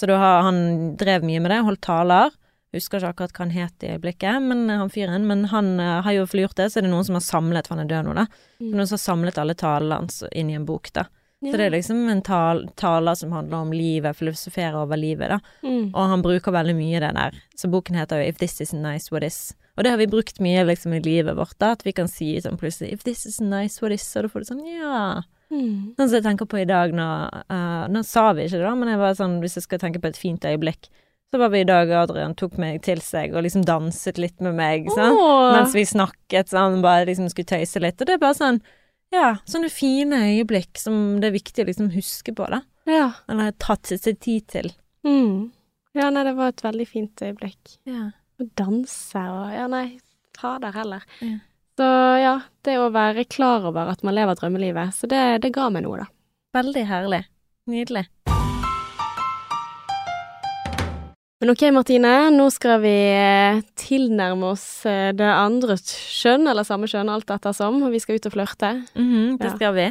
Så 0.00 0.08
da 0.08 0.16
har 0.16 0.46
han 0.46 0.60
drev 0.96 1.26
mye 1.28 1.42
med 1.44 1.52
det, 1.52 1.58
holdt 1.66 1.82
taler. 1.84 2.32
Husker 2.72 3.02
ikke 3.02 3.10
akkurat 3.12 3.32
hva 3.34 3.42
han 3.42 3.52
het 3.52 3.84
i 3.84 3.90
øyeblikket, 3.92 4.44
men 4.46 4.62
eh, 4.70 4.78
han 4.80 4.92
fyren. 4.94 5.26
Men 5.28 5.42
han 5.50 5.74
uh, 5.76 5.98
har 6.06 6.14
jo 6.14 6.24
gjort 6.24 6.56
det, 6.56 6.70
så 6.70 6.80
er 6.80 6.86
det 6.86 6.92
noen 6.92 7.04
som 7.04 7.18
har 7.18 7.24
samlet, 7.26 7.68
for 7.68 7.76
han 7.76 7.84
er 7.84 7.90
død 7.90 8.06
nå, 8.06 8.14
da. 8.16 8.24
Mm. 8.62 8.70
Noen 8.70 8.88
som 8.88 8.96
har 8.96 9.02
samlet 9.02 9.40
alle 9.42 9.56
talene 9.58 9.98
hans 10.00 10.22
inn 10.30 10.52
i 10.52 10.56
en 10.56 10.64
bok, 10.68 10.88
da. 10.96 11.04
Ja. 11.40 11.50
Så 11.50 11.58
det 11.58 11.66
er 11.66 11.74
liksom 11.74 12.00
en 12.12 12.22
tal, 12.24 12.62
taler 12.80 13.16
som 13.16 13.32
handler 13.36 13.64
om 13.66 13.74
livet, 13.76 14.16
filosofere 14.16 14.80
over 14.80 15.00
livet, 15.00 15.34
da. 15.34 15.40
mm. 15.66 15.90
Og 15.90 16.14
han 16.14 16.24
bruker 16.24 16.56
veldig 16.56 16.76
mye 16.78 17.02
det 17.04 17.10
der. 17.16 17.40
Så 17.60 17.68
boken 17.72 18.00
heter 18.00 18.22
jo 18.22 18.30
If 18.32 18.40
This 18.40 18.60
Is 18.64 18.72
Nice, 18.76 19.12
What 19.12 19.26
Is? 19.26 19.40
Og 19.76 19.84
det 19.84 19.92
har 19.92 20.00
vi 20.00 20.08
brukt 20.12 20.40
mye 20.44 20.64
liksom 20.68 20.94
i 20.96 21.02
livet 21.04 21.36
vårt, 21.36 21.58
da. 21.60 21.74
At 21.76 21.84
vi 21.84 21.92
kan 21.96 22.08
si 22.12 22.34
sånn 22.40 22.60
plutselig 22.60 22.92
If 22.92 23.04
this 23.04 23.26
is 23.26 23.40
nice, 23.40 23.80
what 23.84 23.92
is? 23.96 24.08
Og 24.16 24.26
da 24.26 24.32
får 24.32 24.44
du 24.44 24.50
sånn 24.54 24.66
ja. 24.68 25.22
Mm. 25.50 25.94
Sånn 25.98 26.08
som 26.08 26.14
jeg 26.14 26.24
tenker 26.28 26.46
på 26.46 26.60
i 26.60 26.66
dag 26.68 26.92
nå 26.94 27.04
uh, 27.50 27.86
Nå 27.90 28.04
sa 28.06 28.28
vi 28.38 28.44
ikke 28.46 28.60
det, 28.60 28.66
da, 28.68 28.74
men 28.78 28.92
jeg 28.92 29.00
var 29.00 29.16
sånn 29.18 29.40
hvis 29.42 29.56
jeg 29.58 29.64
skal 29.64 29.80
tenke 29.82 29.98
på 30.02 30.10
et 30.12 30.20
fint 30.20 30.44
øyeblikk, 30.46 30.86
så 31.30 31.40
var 31.42 31.50
vi 31.50 31.62
i 31.62 31.66
dag 31.66 31.90
Adrian 31.94 32.36
tok 32.38 32.56
meg 32.58 32.80
til 32.86 33.02
seg 33.02 33.34
og 33.34 33.44
liksom 33.46 33.64
danset 33.66 34.18
litt 34.18 34.38
med 34.42 34.54
meg, 34.58 34.86
sånn, 34.94 35.14
oh. 35.14 35.50
Mens 35.56 35.74
vi 35.74 35.84
snakket 35.86 36.50
sånn, 36.54 36.80
bare 36.82 37.08
liksom 37.10 37.30
skulle 37.30 37.50
tøyse 37.50 37.82
litt. 37.82 37.98
Og 37.98 38.06
det 38.08 38.16
er 38.16 38.22
bare 38.22 38.38
sånn 38.38 38.62
Ja, 39.14 39.30
sånne 39.50 39.72
fine 39.74 40.22
øyeblikk 40.28 40.78
som 40.78 41.18
det 41.22 41.30
er 41.30 41.38
viktig 41.38 41.64
å 41.64 41.70
liksom 41.70 41.90
huske 41.96 42.34
på, 42.34 42.46
da. 42.50 42.62
Ja. 42.86 43.08
Eller 43.30 43.54
tatt 43.58 43.90
seg 43.90 44.18
tid 44.22 44.46
til. 44.50 44.70
Mm. 45.06 45.50
Ja, 45.98 46.10
nei, 46.14 46.22
det 46.26 46.36
var 46.38 46.52
et 46.52 46.62
veldig 46.62 46.86
fint 46.86 47.22
øyeblikk. 47.26 47.78
Ja. 47.90 48.10
Å 48.38 48.46
danse 48.58 49.22
og 49.34 49.54
Ja, 49.54 49.66
nei, 49.70 49.98
fader 50.38 50.74
heller. 50.74 51.06
Ja. 51.18 51.38
Så 51.80 51.86
ja, 52.20 52.34
det 52.66 52.74
å 52.76 52.90
være 52.92 53.22
klar 53.24 53.64
over 53.70 53.88
at 53.88 54.02
man 54.04 54.12
lever 54.12 54.36
drømmelivet, 54.36 54.92
så 54.92 55.08
det, 55.08 55.20
det 55.40 55.48
ga 55.54 55.70
meg 55.72 55.86
noe, 55.86 56.02
da. 56.02 56.10
Veldig 56.58 56.82
herlig. 56.90 57.20
Nydelig. 57.72 58.02
Men 61.40 61.54
ok, 61.54 61.62
Martine, 61.72 62.12
nå 62.36 62.50
skal 62.52 62.82
vi 62.82 62.92
eh, 63.16 63.62
tilnærme 63.80 64.50
oss 64.52 64.66
eh, 64.84 65.14
det 65.16 65.24
andre 65.32 65.78
kjønn, 65.80 66.44
eller 66.52 66.68
samme 66.68 66.90
kjønn, 66.90 67.08
alt 67.08 67.32
ettersom, 67.32 67.80
og 67.86 67.94
vi 67.96 68.02
skal 68.04 68.20
ut 68.20 68.28
og 68.28 68.34
flørte. 68.36 68.74
Mhm, 68.92 69.38
det 69.40 69.48
Ja. 69.48 69.54
skal 69.56 69.72
vi. 69.78 69.86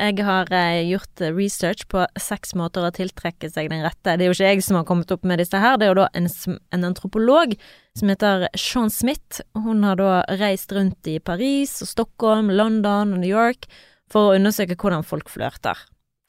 Jeg 0.00 0.24
har 0.24 0.48
eh, 0.56 0.86
gjort 0.88 1.20
eh, 1.20 1.32
research 1.36 1.84
på 1.92 2.06
seks 2.16 2.54
måter 2.56 2.86
å 2.86 2.92
tiltrekke 2.94 3.50
seg 3.52 3.68
den 3.68 3.82
rette. 3.84 4.14
Det 4.16 4.24
er 4.24 4.30
jo 4.30 4.36
ikke 4.36 4.52
jeg 4.54 4.64
som 4.64 4.78
har 4.78 4.86
kommet 4.88 5.12
opp 5.12 5.26
med 5.28 5.42
disse 5.42 5.60
her, 5.60 5.76
det 5.76 5.86
er 5.86 5.92
jo 5.92 5.98
da 5.98 6.08
en, 6.16 6.28
en 6.72 6.86
antropolog 6.88 7.52
som 7.98 8.12
heter 8.12 8.46
Sean 8.56 8.88
Smith. 8.88 9.42
Hun 9.52 9.84
har 9.84 10.00
da 10.00 10.22
reist 10.40 10.72
rundt 10.72 11.10
i 11.10 11.18
Paris 11.20 11.76
og 11.84 11.92
Stockholm, 11.92 12.48
London 12.48 13.12
og 13.12 13.20
New 13.20 13.28
York 13.28 13.68
for 14.10 14.30
å 14.30 14.38
undersøke 14.38 14.78
hvordan 14.80 15.04
folk 15.06 15.28
flørter. 15.28 15.76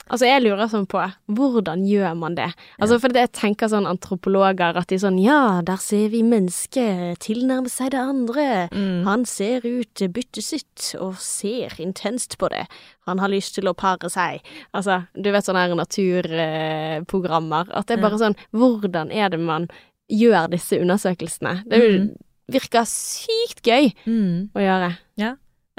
Altså, 0.10 0.26
jeg 0.26 0.42
lurer 0.44 0.68
sånn 0.68 0.88
på, 0.88 1.00
hvordan 1.32 1.86
gjør 1.88 2.18
man 2.18 2.36
det? 2.36 2.50
Altså, 2.82 3.00
for 3.00 3.08
det 3.14 3.22
jeg 3.22 3.32
tenker 3.32 3.68
sånn 3.72 3.88
antropologer, 3.88 4.76
at 4.76 4.88
de 4.88 4.98
sånn, 5.00 5.20
ja, 5.24 5.62
der 5.64 5.78
ser 5.78 6.10
vi 6.10 6.22
mennesket 6.24 7.20
tilnærme 7.24 7.70
seg 7.72 7.92
det 7.92 8.00
andre. 8.02 8.48
Mm. 8.74 9.04
Han 9.06 9.24
ser 9.26 9.62
ut 9.64 9.94
byttet 10.12 10.44
sitt 10.44 10.96
og 11.00 11.16
ser 11.22 11.70
intenst 11.80 12.38
på 12.42 12.50
det. 12.50 12.66
Han 13.08 13.20
har 13.20 13.30
lyst 13.32 13.56
til 13.56 13.70
å 13.72 13.76
pare 13.78 14.10
seg. 14.12 14.42
Altså, 14.74 15.06
du 15.16 15.32
vet 15.32 15.46
sånne 15.46 15.64
her 15.68 15.76
naturprogrammer. 15.80 17.72
At 17.74 17.88
det 17.88 17.98
er 17.98 18.04
bare 18.04 18.20
sånn, 18.22 18.36
hvordan 18.54 19.12
er 19.14 19.30
det 19.34 19.40
man 19.40 19.70
gjør 20.12 20.50
disse 20.52 20.80
undersøkelsene? 20.82 21.64
Det 21.70 21.80
Mhm. 21.80 22.16
virker 22.52 22.84
sykt 22.86 23.64
gøy 23.64 23.94
Mm. 24.06 24.50
å 24.54 24.60
gjøre. 24.60 24.98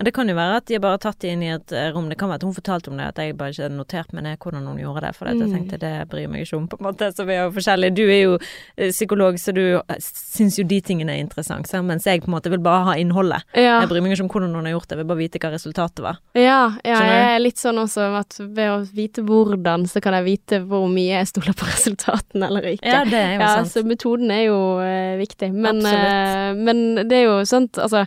Det 0.04 0.12
kan 0.14 0.28
jo 0.28 0.36
være 0.36 0.58
at 0.60 0.68
de 0.68 0.78
har 0.82 1.00
tatt 1.02 1.20
det 1.22 1.32
inn 1.34 1.44
i 1.44 1.50
et 1.54 1.74
eh, 1.76 1.90
rom. 1.94 2.08
Det 2.10 2.18
kan 2.20 2.30
være 2.30 2.42
at 2.42 2.46
hun 2.46 2.56
fortalte 2.56 2.90
om 2.92 2.98
det, 3.00 3.08
at 3.12 3.20
jeg 3.22 3.36
bare 3.38 3.54
ikke 3.54 3.66
hadde 3.66 3.78
notert 3.78 4.12
meg 4.16 4.26
ned 4.26 4.38
hvordan 4.42 4.66
hun 4.70 4.80
gjorde 4.80 5.04
det. 5.06 5.12
For 5.18 5.28
mm. 5.28 5.42
jeg 5.42 5.52
tenkte 5.54 5.80
det 5.82 5.92
bryr 6.12 6.30
meg 6.32 6.46
ikke 6.46 6.58
om, 6.58 6.68
på 6.70 6.80
en 6.80 6.86
måte. 6.88 7.10
Så 7.14 7.26
vi 7.28 7.36
er 7.36 7.46
jo 7.46 7.54
forskjellige. 7.56 7.96
Du 7.98 8.02
er 8.04 8.20
jo 8.20 8.34
eh, 8.38 8.90
psykolog, 8.90 9.38
så 9.40 9.54
du 9.56 9.62
eh, 9.78 10.00
syns 10.02 10.58
jo 10.60 10.66
de 10.68 10.80
tingene 10.84 11.16
er 11.16 11.22
interessant. 11.24 11.70
Mens 11.86 12.08
jeg 12.08 12.24
på 12.24 12.30
en 12.30 12.36
måte 12.36 12.52
vil 12.52 12.62
bare 12.62 12.86
ha 12.90 12.96
innholdet. 13.00 13.46
Ja, 13.54 13.80
Jeg 13.82 13.90
bryr 13.92 14.04
meg 14.04 14.16
ikke 14.16 14.26
om 14.26 14.32
hvordan 14.32 14.56
hun 14.58 14.68
har 14.68 14.76
gjort 14.76 14.88
det, 14.88 14.96
jeg 14.96 15.02
vil 15.02 15.10
bare 15.12 15.22
vite 15.22 15.42
hva 15.42 15.52
resultatet 15.54 16.04
var. 16.04 16.20
ja, 16.38 16.60
ja 16.86 16.98
jeg 17.02 17.22
er 17.34 17.40
litt 17.42 17.60
sånn 17.60 17.80
også 17.82 18.08
at 18.18 18.36
ved 18.42 18.70
å 18.70 18.80
vite 18.94 19.24
hvordan, 19.26 19.86
så 19.90 20.02
kan 20.04 20.16
jeg 20.18 20.26
vite 20.26 20.60
hvor 20.68 20.88
mye 20.90 21.20
jeg 21.20 21.30
stoler 21.32 21.56
på 21.56 21.68
resultatene 21.72 22.48
eller 22.48 22.72
ikke. 22.74 22.92
Ja, 22.92 23.04
det 23.08 23.20
er 23.20 23.32
jo 23.36 23.40
Ja, 23.42 23.54
sant. 23.60 23.72
så 23.74 23.84
metoden 23.86 24.34
er 24.34 24.44
jo 24.46 24.60
eh, 24.84 25.16
viktig. 25.20 25.52
Men, 25.54 25.82
eh, 25.86 26.52
men 26.58 26.84
det 27.08 27.22
er 27.22 27.26
jo 27.28 27.40
sånt, 27.48 27.80
altså 27.82 28.06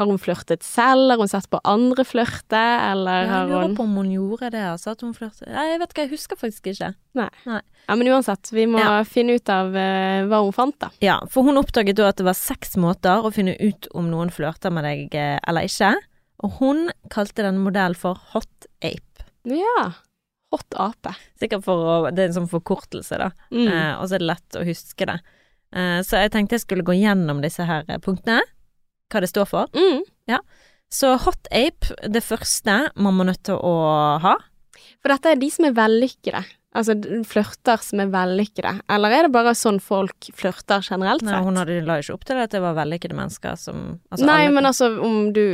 Har 0.00 0.08
hun 0.08 0.18
flørtet 0.20 0.64
selv? 0.64 1.10
Har 1.12 1.20
hun 1.20 1.28
sett 1.28 1.46
på 1.52 1.60
andre 1.68 2.06
flørte? 2.08 2.56
Eller 2.90 3.26
Jeg 3.26 3.30
har 3.34 3.50
lurer 3.50 3.74
på 3.76 3.84
om 3.84 3.98
hun 4.00 4.10
gjorde 4.14 4.48
det, 4.54 4.62
altså. 4.64 4.94
At 4.96 5.04
hun 5.04 5.12
flørtet 5.16 5.50
Nei, 5.52 5.66
jeg 5.74 5.80
vet 5.82 5.92
ikke, 5.92 6.04
jeg 6.06 6.12
husker 6.14 6.40
faktisk 6.40 6.70
ikke. 6.72 6.88
Ja, 7.20 7.96
men 7.98 8.08
uansett, 8.08 8.48
vi 8.54 8.64
må 8.70 8.80
Ja. 8.80 9.02
finne 9.04 9.36
ut 9.36 9.48
av 9.52 9.74
uh, 9.76 10.24
hva 10.30 10.40
hun 10.46 10.54
fant, 10.56 10.78
da. 10.80 10.88
Ja, 11.04 11.18
for 11.28 11.44
hun 11.44 11.60
oppdaget 11.60 11.98
da 12.00 12.08
at 12.08 12.16
det 12.16 12.24
var 12.28 12.38
seks 12.38 12.78
måter 12.80 13.20
å 13.26 13.32
finne 13.34 13.56
ut 13.60 13.88
om 13.94 14.08
noen 14.08 14.30
flørter 14.32 14.72
med 14.72 14.86
deg 14.88 15.14
eh, 15.18 15.36
eller 15.46 15.68
ikke. 15.68 15.92
Og 16.46 16.56
hun 16.60 16.86
kalte 17.12 17.44
den 17.44 17.58
modellen 17.60 17.98
for 17.98 18.16
Hot 18.32 18.70
Ape. 18.80 19.26
Ja. 19.44 19.90
Hot 20.54 20.74
ape. 20.80 21.12
Sikkert 21.38 21.62
for 21.66 21.76
å 21.76 21.98
Det 22.14 22.24
er 22.24 22.30
en 22.32 22.38
sånn 22.40 22.48
forkortelse, 22.50 23.18
da. 23.20 23.28
Mm. 23.52 23.68
Eh, 23.68 23.92
og 24.00 24.08
så 24.08 24.16
er 24.16 24.24
det 24.24 24.30
lett 24.32 24.56
å 24.58 24.64
huske 24.66 25.06
det. 25.12 25.18
Eh, 25.76 26.00
så 26.02 26.18
jeg 26.24 26.32
tenkte 26.34 26.56
jeg 26.56 26.64
skulle 26.64 26.86
gå 26.86 26.96
gjennom 26.98 27.42
disse 27.44 27.62
her 27.68 27.84
eh, 27.86 28.00
punktene. 28.02 28.40
Hva 29.10 29.20
det 29.24 29.28
står 29.32 29.48
for. 29.50 29.66
Mm. 29.74 30.02
Så 30.90 31.12
Hot 31.22 31.46
Ape, 31.54 31.94
det 32.10 32.22
første 32.26 32.90
man 32.98 33.14
må 33.14 33.24
nødt 33.28 33.44
til 33.46 33.54
å 33.54 33.74
ha. 34.22 34.36
For 35.00 35.12
dette 35.12 35.30
er 35.30 35.38
de 35.38 35.50
som 35.54 35.64
er 35.68 35.76
vellykkede. 35.76 36.40
Altså 36.74 36.94
flørter 37.26 37.80
som 37.82 37.98
er 38.02 38.10
vellykkede. 38.10 38.72
Eller 38.90 39.10
er 39.14 39.22
det 39.26 39.32
bare 39.34 39.54
sånn 39.58 39.78
folk 39.82 40.28
flørter 40.38 40.82
generelt 40.86 41.22
sett? 41.22 41.30
Nei, 41.30 41.40
hun 41.46 41.56
hadde, 41.58 41.80
la 41.86 41.96
ikke 42.02 42.14
opp 42.14 42.24
til 42.26 42.38
det 42.38 42.44
at 42.48 42.52
det 42.54 42.60
var 42.62 42.74
vellykkede 42.78 43.16
mennesker 43.18 43.56
som 43.58 43.80
altså 44.10 44.26
Nei, 44.26 44.36
alle- 44.46 44.54
men 44.54 44.66
altså 44.70 44.90
om 45.02 45.32
du 45.32 45.44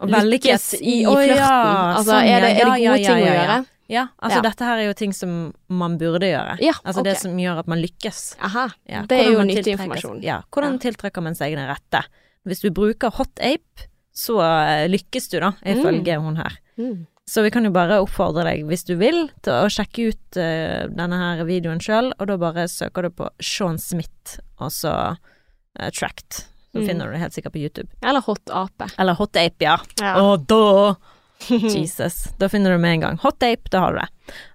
lykkes 0.00 0.74
i 0.80 1.02
i- 1.02 1.04
flørten. 1.06 1.36
ja. 1.36 1.94
Altså, 1.98 2.10
sånn, 2.10 2.24
er, 2.26 2.40
det, 2.40 2.50
er 2.50 2.64
det 2.72 2.80
ja, 2.82 2.90
gode 2.90 3.02
ja, 3.02 3.06
ting 3.06 3.22
å 3.22 3.26
ja, 3.26 3.34
ja. 3.34 3.42
gjøre? 3.42 3.66
Ja, 3.92 4.06
altså 4.22 4.36
Ja. 4.38 4.42
dette 4.48 4.64
her 4.64 4.76
er 4.78 4.86
jo 4.86 4.92
ting 4.94 5.12
som 5.12 5.54
man 5.68 5.98
burde 5.98 6.26
gjøre. 6.30 6.56
Ja, 6.60 6.72
Altså 6.84 7.02
det 7.04 7.18
som 7.18 7.36
gjør 7.36 7.58
at 7.58 7.66
man 7.68 7.78
lykkes. 7.82 8.36
Aha. 8.40 8.68
Ja, 8.88 9.02
Det 9.06 9.18
er 9.26 9.32
jo 9.32 9.40
nyttig 9.42 9.74
informasjon. 9.76 10.22
Ja, 10.22 10.42
hvordan 10.50 10.78
Ja. 10.80 10.90
tiltrekker 10.90 11.22
man 11.22 11.34
seg 11.34 11.54
den 11.56 11.68
rette. 11.68 12.04
Hvis 12.48 12.60
du 12.64 12.70
bruker 12.74 13.10
Hot 13.18 13.38
Ape, 13.40 13.88
så 14.12 14.36
eh, 14.42 14.88
lykkes 14.92 15.28
du 15.32 15.38
da, 15.40 15.52
ifølge 15.64 16.16
hun 16.20 16.36
her. 16.36 16.56
Mm. 16.76 17.06
Så 17.28 17.42
vi 17.44 17.50
kan 17.54 17.64
jo 17.64 17.70
bare 17.72 18.00
oppfordre 18.02 18.42
deg, 18.44 18.64
hvis 18.68 18.82
du 18.84 18.96
vil, 18.98 19.28
til 19.46 19.52
å 19.54 19.68
sjekke 19.70 20.08
ut 20.10 20.36
uh, 20.42 20.88
denne 20.90 21.16
her 21.20 21.44
videoen 21.48 21.78
sjøl, 21.80 22.10
og 22.18 22.26
da 22.28 22.36
bare 22.36 22.64
søker 22.68 23.06
du 23.06 23.10
på 23.14 23.28
Sean 23.40 23.78
Smith, 23.78 24.40
og 24.58 24.72
så 24.74 24.92
uh, 25.14 25.90
Tracked. 25.94 26.42
Så 26.72 26.80
Mm. 26.80 26.86
finner 26.88 27.04
du 27.06 27.12
det 27.12 27.18
helt 27.20 27.34
sikkert 27.36 27.52
på 27.52 27.60
YouTube. 27.60 27.88
Eller 28.02 28.20
hot 28.24 28.48
ape. 28.48 28.86
Eller 28.98 29.12
Hot 29.18 29.36
Ape, 29.36 29.60
ja. 29.60 29.74
Ja. 30.00 30.14
Og 30.24 30.46
da 30.48 30.94
Jesus. 31.48 32.30
Da 32.40 32.48
finner 32.48 32.70
du 32.72 32.78
det 32.78 32.80
med 32.80 32.94
en 32.94 33.00
gang. 33.06 33.18
Hot 33.22 33.42
Ape, 33.44 33.68
da 33.70 33.82
har 33.84 33.92
du 33.92 33.98
det. 34.00 34.08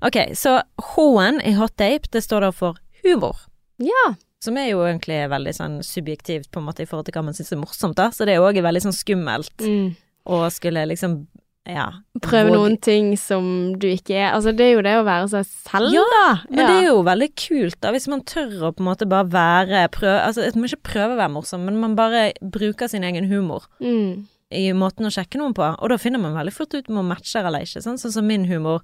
Ok, 0.07 0.17
så 0.33 0.55
H-en 0.95 1.37
i 1.45 1.53
Hot 1.59 1.77
Ape, 1.81 2.09
det 2.11 2.23
står 2.25 2.47
da 2.47 2.51
for 2.51 2.79
humor. 3.03 3.37
ja. 3.77 4.15
Som 4.47 4.57
er 4.59 4.69
jo 4.71 4.83
egentlig 4.87 5.21
veldig 5.31 5.53
sånn 5.57 5.79
subjektivt 5.85 6.47
på 6.53 6.61
en 6.61 6.69
måte 6.69 6.85
i 6.85 6.89
forhold 6.89 7.09
til 7.09 7.17
hva 7.17 7.25
man 7.27 7.35
syns 7.35 7.51
er 7.51 7.59
morsomt, 7.59 7.97
da. 7.99 8.09
Så 8.15 8.23
det 8.25 8.35
er 8.35 8.39
jo 8.39 8.47
òg 8.47 8.61
veldig 8.63 8.85
sånn 8.87 8.95
skummelt 8.95 9.65
Mm. 9.67 9.89
å 10.27 10.45
skulle 10.51 10.85
liksom, 10.87 11.25
ja 11.67 11.87
Prøve 12.23 12.53
noen 12.53 12.77
ting 12.79 13.09
som 13.19 13.75
du 13.79 13.89
ikke 13.91 14.15
er. 14.15 14.29
Altså, 14.31 14.53
det 14.55 14.69
er 14.69 14.71
jo 14.77 14.83
det 14.85 14.93
å 15.01 15.03
være 15.07 15.27
seg 15.33 15.49
selv, 15.51 15.91
Ja, 15.91 16.05
da. 16.13 16.29
Men 16.47 16.63
det 16.63 16.75
er 16.77 16.87
jo 16.87 17.01
veldig 17.03 17.29
kult, 17.35 17.77
da, 17.83 17.91
hvis 17.91 18.07
man 18.07 18.23
tør 18.23 18.69
å 18.69 18.71
på 18.71 18.83
en 18.83 18.87
måte 18.87 19.07
bare 19.09 19.27
være 19.33 19.83
prøve, 19.91 20.21
Altså, 20.23 20.47
man 20.55 20.69
ikke 20.69 20.91
prøve 20.93 21.17
å 21.17 21.19
være 21.19 21.33
morsom, 21.35 21.65
men 21.67 21.81
man 21.83 21.97
bare 21.99 22.31
bruker 22.41 22.87
sin 22.87 23.03
egen 23.03 23.27
humor 23.27 23.67
mm. 23.83 24.25
i 24.55 24.71
måten 24.71 25.09
å 25.09 25.11
sjekke 25.11 25.41
noen 25.41 25.55
på, 25.57 25.67
og 25.75 25.91
da 25.91 25.99
finner 25.99 26.23
man 26.23 26.37
veldig 26.39 26.55
fort 26.55 26.73
ut 26.73 26.87
om 26.87 27.01
man 27.01 27.11
matcher 27.11 27.43
eller 27.43 27.67
ikke. 27.67 27.83
Sånn, 27.83 27.99
sånn 27.99 28.15
som 28.15 28.27
min 28.27 28.47
humor 28.47 28.79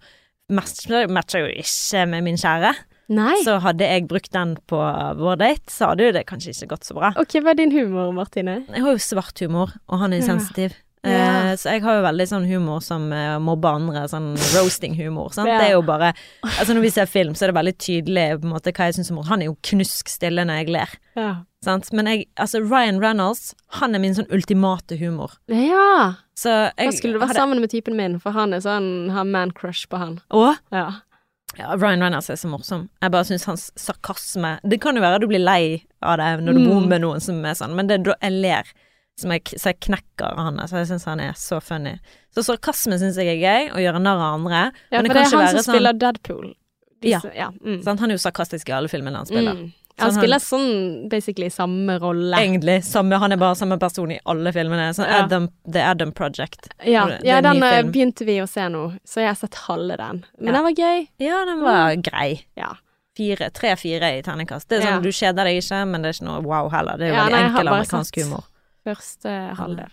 matcher, 0.51 1.08
matcher 1.08 1.46
jo 1.48 1.53
ikke 1.63 2.03
med 2.12 2.27
min 2.27 2.36
kjære. 2.39 2.74
Nei. 3.10 3.36
Så 3.43 3.57
hadde 3.62 3.83
jeg 3.89 4.07
brukt 4.07 4.31
den 4.31 4.55
på 4.69 4.79
vår 5.19 5.36
date, 5.41 5.67
så 5.69 5.91
hadde 5.91 6.05
jo 6.07 6.13
det 6.15 6.25
kanskje 6.29 6.53
ikke 6.55 6.69
gått 6.77 6.88
så 6.88 6.95
bra. 6.95 7.12
Ok, 7.19 7.36
hva 7.43 7.51
er 7.51 7.60
din 7.60 7.72
humor, 7.75 8.13
Martine? 8.15 8.62
Jeg 8.72 8.81
har 8.86 8.91
jo 8.95 9.03
svart 9.03 9.39
humor, 9.43 9.74
og 9.89 10.00
han 10.00 10.13
er 10.13 10.22
sensitiv. 10.24 10.74
Ja. 11.03 11.51
Eh, 11.51 11.55
så 11.60 11.74
jeg 11.74 11.81
har 11.83 11.98
jo 11.98 12.03
veldig 12.05 12.25
sånn 12.29 12.45
humor 12.48 12.79
som 12.79 13.10
eh, 13.12 13.36
mobber 13.43 13.75
andre, 13.75 14.05
sånn 14.07 14.29
roasting-humor. 14.55 15.33
Ja. 15.36 15.43
Det 15.60 15.65
er 15.65 15.74
jo 15.74 15.81
bare 15.83 16.13
Altså 16.48 16.72
når 16.77 16.86
vi 16.86 16.91
ser 16.95 17.10
film, 17.12 17.33
så 17.36 17.43
er 17.43 17.51
det 17.51 17.57
veldig 17.60 17.74
tydelig 17.75 18.24
på 18.39 18.48
en 18.48 18.53
måte 18.53 18.72
hva 18.72 18.88
jeg 18.88 18.95
syns 18.95 19.12
om. 19.12 19.19
Han 19.27 19.43
er 19.43 19.50
jo 19.51 19.57
knusk 19.67 20.07
stille 20.07 20.45
når 20.48 20.62
jeg 20.62 20.72
ler. 20.77 20.93
Ja. 21.19 21.33
Sant? 21.63 21.91
Men 21.91 22.07
jeg, 22.07 22.24
altså 22.39 22.63
Ryan 22.63 23.01
Reynolds, 23.03 23.51
han 23.81 23.95
er 23.95 24.00
min 24.00 24.15
sånn 24.15 24.31
ultimate 24.31 24.95
humor. 25.00 25.36
Ja. 25.51 26.13
Så 26.39 26.50
jeg 26.72 26.88
Da 26.88 26.95
skulle 26.95 27.19
du 27.19 27.19
vært 27.19 27.33
hadde- 27.36 27.43
sammen 27.43 27.60
med 27.60 27.69
typen 27.75 28.00
min, 28.00 28.15
for 28.24 28.31
han 28.31 28.53
er 28.55 28.63
sånn, 28.63 29.12
har 29.12 29.27
man-crush 29.27 29.89
på 29.91 30.00
han. 30.00 30.22
Å? 30.31 30.55
Ja. 30.72 30.88
Ja, 31.57 31.75
Ryan 31.77 32.01
Reynolds 32.01 32.29
er 32.29 32.36
så 32.36 32.50
morsom. 32.50 32.88
Jeg 33.01 33.12
bare 33.12 33.24
syns 33.29 33.45
hans 33.45 33.72
sarkasme 33.77 34.55
Det 34.67 34.79
kan 34.81 34.95
jo 34.95 35.01
være 35.03 35.19
du 35.22 35.27
blir 35.27 35.39
lei 35.43 35.83
av 36.01 36.17
det 36.17 36.43
når 36.45 36.53
du 36.53 36.60
Mm. 36.60 36.69
bor 36.69 36.88
med 36.88 37.01
noen 37.01 37.22
som 37.22 37.43
er 37.45 37.53
sånn, 37.53 37.75
men 37.75 37.88
det 37.88 38.00
er 38.00 38.03
da 38.03 38.15
jeg 38.22 38.31
ler. 38.41 38.63
Som 39.15 39.29
jeg, 39.29 39.43
så 39.43 39.69
jeg 39.69 39.79
knekker 39.79 40.36
han. 40.36 40.57
Så 40.67 40.72
jeg 40.81 40.88
syns 40.88 41.05
han 41.05 41.19
er 41.19 41.33
så 41.33 41.62
funny. 41.62 42.00
Så 42.36 42.41
sarkasme 42.43 42.98
syns 42.98 43.15
jeg 43.15 43.27
er 43.27 43.38
gøy, 43.45 43.72
å 43.75 43.77
gjøre 43.77 44.01
narr 44.01 44.17
av 44.17 44.39
andre. 44.39 44.72
Ja, 44.91 45.01
men 45.01 45.05
for 45.05 45.13
det 45.13 45.13
det 45.13 45.33
er 45.33 45.38
han 45.38 45.48
som 45.50 45.57
sånn 45.60 45.75
spiller 45.75 45.93
Deadpool. 45.93 46.53
Ja. 47.03 47.19
Disse- 47.19 47.36
ja. 47.36 47.50
Mm. 47.63 47.83
sant? 47.83 48.00
Han 48.00 48.10
er 48.10 48.15
jo 48.17 48.24
sarkastisk 48.31 48.69
i 48.69 48.72
alle 48.74 48.88
filmene 48.88 49.15
han 49.17 49.25
spiller. 49.27 49.53
Mm. 49.53 49.74
Så 49.95 50.01
Han 50.07 50.12
han- 50.13 50.21
spiller 50.23 50.39
sånn 50.41 51.09
basically 51.09 51.50
samme 51.50 52.00
rolle. 52.01 52.35
Egentlig 52.35 52.83
samme, 52.83 53.17
han 53.19 53.31
er 53.31 53.38
bare 53.38 53.55
samme 53.55 53.77
person 53.79 54.12
i 54.12 54.19
alle 54.25 54.51
filmene. 54.51 54.89
Sånn 54.93 55.05
Ja. 55.07 55.23
Adam, 55.25 55.50
The 55.71 55.79
Adam 55.81 56.12
Project. 56.12 56.67
Ja, 56.83 57.05
Det 57.07 57.23
ja 57.23 57.41
den 57.41 57.62
eh, 57.62 57.83
begynte 57.83 58.25
vi 58.25 58.39
å 58.41 58.47
se 58.50 58.62
nå, 58.69 58.97
så 59.05 59.21
jeg 59.21 59.27
har 59.27 59.35
sett 59.35 59.53
halve 59.67 59.95
den. 59.97 60.25
Men 60.39 60.47
Ja. 60.47 60.51
den 60.53 60.63
var 60.63 60.71
gøy. 60.73 61.07
Ja, 61.19 61.45
den 61.45 61.62
var 61.62 61.95
grei. 61.97 62.41
Ja. 62.57 62.73
Fire, 63.15 63.51
Tre-fire 63.51 64.17
i 64.17 64.21
terningkast. 64.23 64.67
Det 64.67 64.81
er 64.81 64.85
Ja. 64.88 64.97
sånn, 64.97 65.03
Du 65.03 65.09
kjeder 65.09 65.43
deg 65.45 65.62
ikke, 65.62 65.88
men 65.88 66.01
det 66.01 66.09
er 66.09 66.23
ikke 66.23 66.27
noe 66.27 66.41
wow 66.41 66.69
heller. 66.69 66.97
Det 66.97 67.01
er 67.01 67.09
jo 67.09 67.13
Ja, 67.13 67.25
veldig 67.27 67.31
nei, 67.31 67.50
enkel 67.50 67.67
amerikansk 67.67 68.23
humor. 68.23 68.43
Første 68.85 69.55
halvdel. 69.55 69.89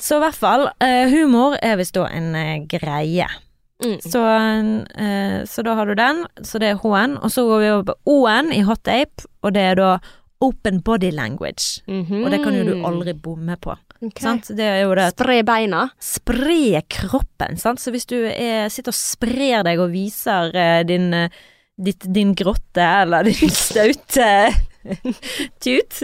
Så 0.00 0.16
i 0.16 0.20
hvert 0.20 0.34
fall, 0.34 0.70
eh, 0.80 1.10
humor 1.10 1.58
er 1.60 1.76
visst 1.76 1.92
da 1.92 2.04
en 2.06 2.34
eh, 2.34 2.60
greie. 2.60 3.26
Mm. 3.84 3.98
Så, 4.02 4.22
eh, 4.98 5.44
så 5.46 5.62
da 5.62 5.74
har 5.78 5.86
du 5.86 5.94
den, 5.94 6.24
så 6.42 6.58
det 6.58 6.72
er 6.72 6.80
H-en. 6.82 7.18
Og 7.22 7.30
så 7.30 7.44
går 7.46 7.60
vi 7.62 7.72
over 7.72 7.84
på 7.90 7.98
O-en 8.14 8.52
i 8.54 8.62
Hot 8.66 8.88
Ape, 8.90 9.28
og 9.42 9.54
det 9.54 9.66
er 9.72 9.78
da 9.78 9.90
open 10.40 10.80
body 10.86 11.10
language. 11.14 11.82
Mhm. 11.86 12.24
Og 12.24 12.30
det 12.30 12.42
kan 12.44 12.54
jo 12.54 12.64
du 12.66 12.86
aldri 12.86 13.14
bomme 13.14 13.56
på. 13.58 13.76
Okay. 13.98 14.22
Sant? 14.22 14.50
Det 14.54 14.66
jo 14.84 14.94
det 14.94 15.08
Spre 15.16 15.42
beina. 15.42 15.88
Spre 15.98 16.82
kroppen, 16.86 17.58
sant. 17.58 17.82
Så 17.82 17.90
hvis 17.90 18.06
du 18.06 18.16
er, 18.30 18.68
sitter 18.70 18.94
og 18.94 18.98
sprer 18.98 19.66
deg 19.66 19.82
og 19.82 19.90
viser 19.90 20.54
eh, 20.54 20.82
din, 20.86 21.10
eh, 21.14 21.30
ditt, 21.74 22.06
din 22.06 22.34
grotte 22.38 22.86
eller 23.02 23.26
din 23.30 23.50
staute 23.50 24.30
tut, 25.64 25.98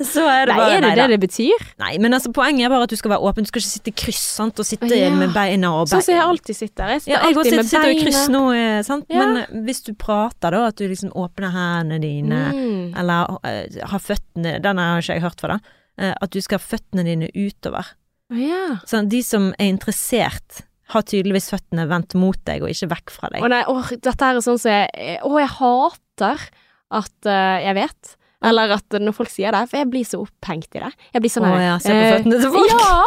så 0.00 0.24
er 0.30 0.46
det 0.48 0.54
Nei, 0.54 0.58
bare 0.60 0.76
er 0.76 0.80
det 0.84 0.88
nei 0.88 0.94
det 1.00 1.06
det 1.14 1.18
betyr? 1.24 1.64
Nei, 1.82 1.90
men 2.02 2.14
altså 2.16 2.30
poenget 2.34 2.66
er 2.68 2.72
bare 2.72 2.86
at 2.86 2.92
du 2.92 2.96
skal 3.00 3.12
være 3.14 3.26
åpen. 3.30 3.44
Du 3.46 3.50
skal 3.50 3.62
ikke 3.62 3.72
sitte 3.72 3.92
i 3.92 3.96
kryss 4.04 4.22
sant, 4.38 4.60
og 4.62 4.68
sitte 4.68 4.88
Ja. 4.96 5.10
med 5.14 5.34
beina 5.36 5.72
og 5.74 5.88
beina. 5.88 5.92
Sånn 5.96 6.06
som 6.06 6.14
jeg 6.16 6.24
alltid 6.24 6.58
sitter. 6.60 6.92
Jeg 6.94 7.02
sitter 7.04 7.12
ja, 7.16 7.20
jeg 7.20 7.36
alltid 7.36 7.50
sitter, 7.50 7.62
med 7.62 7.70
sitter 7.72 7.90
i 7.90 7.98
kryss 8.04 8.20
beina. 8.22 8.38
nå, 8.38 8.42
eh, 8.56 8.82
sant? 8.86 9.06
Ja. 9.10 9.26
men 9.26 9.42
eh, 9.42 9.52
hvis 9.66 9.82
du 9.86 9.92
prater 9.94 10.56
da, 10.56 10.62
at 10.70 10.76
du 10.80 10.86
liksom 10.88 11.12
åpner 11.18 11.54
hendene 11.56 12.00
dine, 12.02 12.40
Mm. 12.50 12.94
eller 12.98 13.36
uh, 13.44 13.86
har 13.90 14.00
føttene 14.02 14.56
Den 14.62 14.78
har 14.78 15.00
ikke 15.02 15.14
jeg 15.18 15.22
hørt 15.22 15.40
fra, 15.42 15.56
da. 15.58 15.76
Uh, 16.00 16.14
at 16.22 16.30
du 16.32 16.40
skal 16.40 16.58
ha 16.58 16.64
føttene 16.64 17.04
dine 17.04 17.28
utover. 17.34 17.92
Ja. 18.30 18.78
Sånn, 18.86 19.08
de 19.10 19.20
som 19.26 19.50
er 19.58 19.68
interessert, 19.72 20.62
har 20.90 21.02
tydeligvis 21.06 21.50
føttene 21.52 21.84
vendt 21.90 22.14
mot 22.18 22.38
deg, 22.46 22.62
og 22.64 22.70
ikke 22.72 22.88
vekk 22.94 23.10
fra 23.14 23.28
deg. 23.30 23.42
Å 23.42 23.50
nei, 23.52 23.60
åh, 23.70 23.90
dette 23.94 24.24
her 24.26 24.38
er 24.38 24.42
sånn 24.42 24.58
som 24.58 24.70
jeg 24.72 25.18
Å, 25.22 25.30
jeg 25.38 25.52
hater 25.58 26.48
at 26.90 27.26
uh, 27.30 27.58
jeg 27.62 27.74
vet. 27.78 28.16
Eller 28.44 28.72
at 28.78 28.96
når 28.96 29.16
folk 29.16 29.32
sier 29.32 29.52
det, 29.52 29.66
for 29.68 29.80
jeg 29.82 29.90
blir 29.92 30.06
så 30.08 30.22
opphengt 30.22 30.70
i 30.78 30.80
det. 30.82 30.92
Jeg 31.12 31.24
blir 31.24 31.32
sånn 31.32 31.48
Å 31.48 31.56
ja, 31.60 31.76
se 31.82 31.92
på 31.92 31.98
eh, 31.98 32.14
føttene 32.16 32.40
til 32.40 32.54
folk. 32.56 32.72
Ja! 32.80 33.02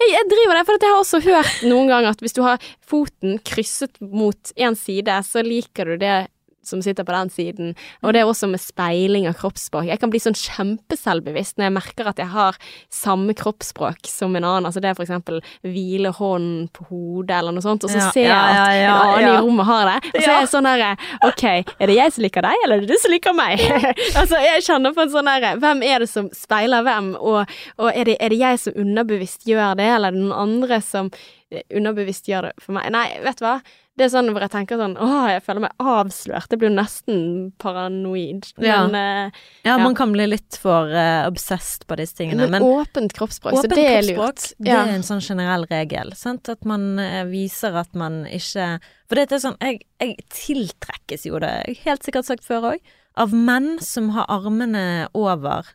Jeg, 0.00 0.12
jeg 0.14 0.28
driver 0.30 0.56
det, 0.56 0.60
for 0.64 0.80
jeg 0.80 0.88
har 0.88 1.02
også 1.02 1.18
hørt 1.26 1.64
noen 1.68 1.90
ganger 1.90 2.14
at 2.14 2.22
hvis 2.24 2.32
du 2.32 2.40
har 2.40 2.62
foten 2.88 3.36
krysset 3.44 3.98
mot 4.00 4.52
én 4.56 4.78
side, 4.78 5.18
så 5.28 5.42
liker 5.44 5.92
du 5.92 6.00
det 6.00 6.14
som 6.70 6.82
sitter 6.84 7.06
på 7.06 7.14
den 7.14 7.32
siden. 7.32 7.74
Og 8.04 8.14
det 8.14 8.22
er 8.22 8.30
også 8.30 8.48
med 8.50 8.62
speiling 8.62 9.26
av 9.30 9.36
kroppsspråk. 9.40 9.88
Jeg 9.90 10.00
kan 10.02 10.12
bli 10.12 10.22
sånn 10.22 10.38
kjempeselvbevisst 10.38 11.58
når 11.58 11.68
jeg 11.68 11.76
merker 11.76 12.10
at 12.10 12.22
jeg 12.22 12.30
har 12.32 12.58
samme 12.92 13.34
kroppsspråk 13.36 14.08
som 14.10 14.36
en 14.38 14.46
annen. 14.46 14.68
Altså 14.68 14.82
det 14.82 14.92
er 14.92 14.98
for 14.98 15.06
eksempel 15.06 15.40
hvile 15.66 16.12
hånden 16.16 16.68
på 16.76 16.86
hodet 16.90 17.38
eller 17.40 17.56
noe 17.56 17.64
sånt, 17.64 17.84
og 17.86 17.92
så 17.92 18.00
Ja, 18.00 18.10
ser 18.14 18.28
jeg 18.28 18.30
ja, 18.30 18.66
ja, 18.76 18.94
at 18.94 19.18
en 19.18 19.26
annen 19.26 19.34
i 19.34 19.42
rommet 19.44 19.68
har 19.68 19.90
det. 19.90 19.98
Og 20.12 20.18
så 20.20 20.28
er 20.28 20.36
jeg 20.38 20.52
sånn 20.54 20.70
herre 20.70 20.92
OK, 21.26 21.44
er 21.50 21.90
det 21.90 21.98
jeg 21.98 22.14
som 22.16 22.26
liker 22.26 22.46
deg, 22.46 22.64
eller 22.64 22.78
er 22.78 22.86
det 22.86 22.94
du 22.94 23.02
som 23.02 23.14
liker 23.14 23.36
meg? 23.36 23.66
altså 24.20 24.40
jeg 24.44 24.64
kjenner 24.66 24.96
på 24.96 25.04
en 25.04 25.12
sånn 25.12 25.30
herre 25.30 25.56
Hvem 25.60 25.84
er 25.86 26.04
det 26.04 26.10
som 26.10 26.30
speiler 26.36 26.86
hvem, 26.86 27.12
og, 27.18 27.52
og 27.80 27.90
er, 27.90 28.06
det, 28.08 28.16
er 28.22 28.32
det 28.32 28.40
jeg 28.40 28.62
som 28.62 28.80
underbevisst 28.80 29.46
gjør 29.48 29.76
det, 29.80 29.90
eller 29.96 30.10
er 30.10 30.16
det 30.16 30.24
noen 30.24 30.38
andre 30.38 30.80
som 30.84 31.10
underbevisst 31.50 32.30
gjør 32.30 32.50
det 32.50 32.52
for 32.62 32.76
meg? 32.76 32.90
Nei, 32.94 33.06
vet 33.24 33.40
du 33.40 33.46
hva. 33.46 33.58
Det 34.00 34.06
er 34.06 34.12
sånn 34.14 34.30
hvor 34.32 34.40
jeg 34.40 34.48
tenker 34.54 34.78
sånn 34.80 34.94
Åh, 34.96 35.26
jeg 35.34 35.42
føler 35.44 35.60
meg 35.66 35.82
avslørt. 35.84 36.46
Det 36.48 36.56
blir 36.56 36.70
jo 36.70 36.76
nesten 36.78 37.18
paranoid. 37.60 38.46
Ja. 38.64 38.86
Men, 38.88 38.94
eh, 38.96 39.40
Ja, 39.66 39.74
Ja. 39.76 39.78
man 39.84 39.94
kan 39.94 40.12
bli 40.14 40.24
litt 40.26 40.56
for 40.56 40.88
uh, 40.88 41.26
obsessed 41.28 41.84
på 41.86 41.98
disse 42.00 42.16
tingene. 42.16 42.48
men, 42.48 42.62
Men 42.62 42.62
åpent 42.62 43.12
kroppsspråk, 43.12 43.58
så 43.60 43.68
det 43.68 43.76
er 43.78 44.00
kroppsspråk, 44.00 44.16
lurt. 44.16 44.54
det 44.58 44.72
er 44.72 44.94
en 44.94 45.02
sånn 45.04 45.20
generell 45.20 45.66
regel. 45.68 46.14
Sant? 46.16 46.48
At 46.48 46.64
man 46.64 46.98
uh, 46.98 47.24
viser 47.28 47.76
at 47.76 47.92
man 47.94 48.24
ikke 48.24 48.80
For 49.06 49.16
det 49.20 49.32
er 49.32 49.42
sånn 49.44 49.58
Jeg, 49.60 49.82
jeg 50.00 50.16
tiltrekkes 50.30 51.26
jo, 51.28 51.38
det 51.38 51.50
har 51.50 51.64
jeg 51.68 51.76
helt 51.84 52.02
sikkert 52.02 52.24
sagt 52.24 52.44
før 52.48 52.72
òg, 52.72 52.80
av 53.20 53.32
menn 53.34 53.78
som 53.84 54.08
har 54.16 54.24
armene 54.32 55.08
over 55.12 55.66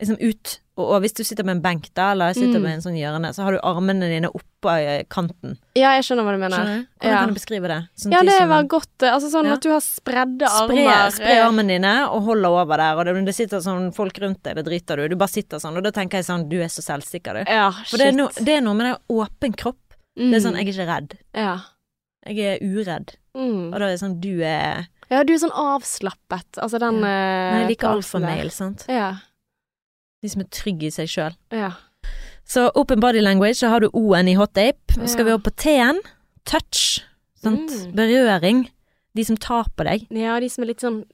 Liksom 0.00 0.16
ut 0.20 0.60
og, 0.76 0.86
og 0.96 1.00
hvis 1.04 1.12
du 1.12 1.24
sitter 1.24 1.44
med 1.44 1.56
en 1.58 1.62
benk, 1.62 1.90
da, 1.94 2.12
eller 2.12 2.32
sitter 2.32 2.56
Mm. 2.58 2.62
med 2.62 2.72
en 2.72 2.80
sånn 2.80 2.96
hjørne, 2.96 3.34
så 3.36 3.42
har 3.44 3.52
du 3.52 3.58
armene 3.62 4.08
dine 4.08 4.28
oppå 4.32 4.46
eh, 4.68 5.02
kanten. 5.08 5.56
ja, 5.74 5.92
jeg 5.96 6.04
skjønner 6.04 6.24
hva 6.24 6.32
du 6.32 6.38
mener. 6.38 6.56
Skjønner? 6.58 6.86
Hvordan 7.00 7.10
Ja. 7.10 7.18
kan 7.20 7.28
du 7.28 7.34
beskrive 7.34 7.68
det? 7.68 7.88
Sånn 7.96 8.12
Ja, 8.12 8.22
det 8.22 8.48
var 8.48 8.62
godt. 8.64 9.02
eh, 9.02 9.12
Altså 9.14 9.30
sånn 9.30 9.44
Ja. 9.46 9.52
at 9.54 9.60
du 9.62 9.68
har 9.70 9.80
spredde 9.80 10.46
Spre, 10.48 10.68
armer. 10.68 11.10
spre 11.10 11.24
eh, 11.30 11.46
armene 11.46 11.68
dine 11.68 12.08
og 12.10 12.22
holder 12.24 12.48
over 12.50 12.76
der, 12.76 12.96
og 12.98 13.04
det, 13.06 13.24
det 13.24 13.34
sitter 13.34 13.58
sånn 13.60 13.92
folk 13.94 14.18
rundt 14.20 14.42
deg, 14.42 14.56
det 14.56 14.64
driter 14.66 14.96
du. 14.96 15.08
Du 15.08 15.16
bare 15.16 15.28
sitter 15.28 15.58
sånn, 15.58 15.76
og 15.76 15.82
da 15.82 15.90
tenker 15.90 16.18
jeg 16.18 16.24
sånn, 16.26 16.48
du 16.48 16.60
er 16.60 16.68
så 16.68 16.82
selvsikker, 16.82 17.44
du. 17.44 17.50
Ja, 17.50 17.70
shit. 17.70 17.88
For 17.90 17.96
det 17.98 18.06
er, 18.08 18.12
no, 18.12 18.28
det 18.28 18.48
er 18.48 18.60
noe 18.60 18.74
med 18.74 18.86
det 18.94 19.00
åpen 19.08 19.56
kropp. 19.56 19.76
Det 20.16 20.34
er 20.34 20.40
sånn, 20.40 20.52
Mm. 20.54 20.58
jeg 20.58 20.68
er 20.68 20.72
ikke 20.72 20.88
redd. 20.88 21.18
Ja. 21.34 21.60
Jeg 22.26 22.38
er 22.38 22.58
uredd. 22.66 23.14
Mm. 23.34 23.72
Og 23.72 23.78
da 23.78 23.84
er 23.86 23.90
det 23.96 24.00
sånn, 24.00 24.20
du 24.20 24.42
er 24.42 24.86
Ja, 25.10 25.22
du 25.24 25.32
er 25.32 25.38
sånn 25.38 25.50
avslappet. 25.50 26.58
Altså 26.58 26.78
den 26.78 27.00
Ja. 27.00 27.06
eh, 27.06 27.52
Nei, 27.52 27.60
jeg 27.60 27.68
liker 27.78 27.88
alfamail, 27.96 28.50
sant. 28.52 28.84
Ja. 28.88 29.16
De 30.22 30.28
som 30.28 30.42
er 30.42 30.44
trygge 30.46 30.84
i 30.84 30.90
seg 30.90 31.08
sjøl. 31.08 31.34
Ja. 31.50 31.72
Så 32.50 32.64
open 32.74 32.98
body 33.02 33.20
language, 33.22 33.54
så 33.60 33.68
har 33.70 33.84
du 33.84 33.88
O-en 33.94 34.28
i 34.28 34.34
hot 34.34 34.58
ape. 34.58 34.96
Så 34.96 35.12
skal 35.14 35.28
vi 35.28 35.32
over 35.36 35.44
på 35.46 35.52
T-en. 35.62 36.00
Touch. 36.50 37.04
Sant. 37.38 37.70
Mm. 37.70 37.92
Berøring. 37.94 38.64
De 39.14 39.24
som 39.26 39.36
tar 39.38 39.68
på 39.76 39.86
deg. 39.86 40.06
ja, 40.10 40.38
de 40.42 40.48
som 40.50 40.64
er 40.64 40.70
litt 40.72 40.82
sånn 40.82 41.04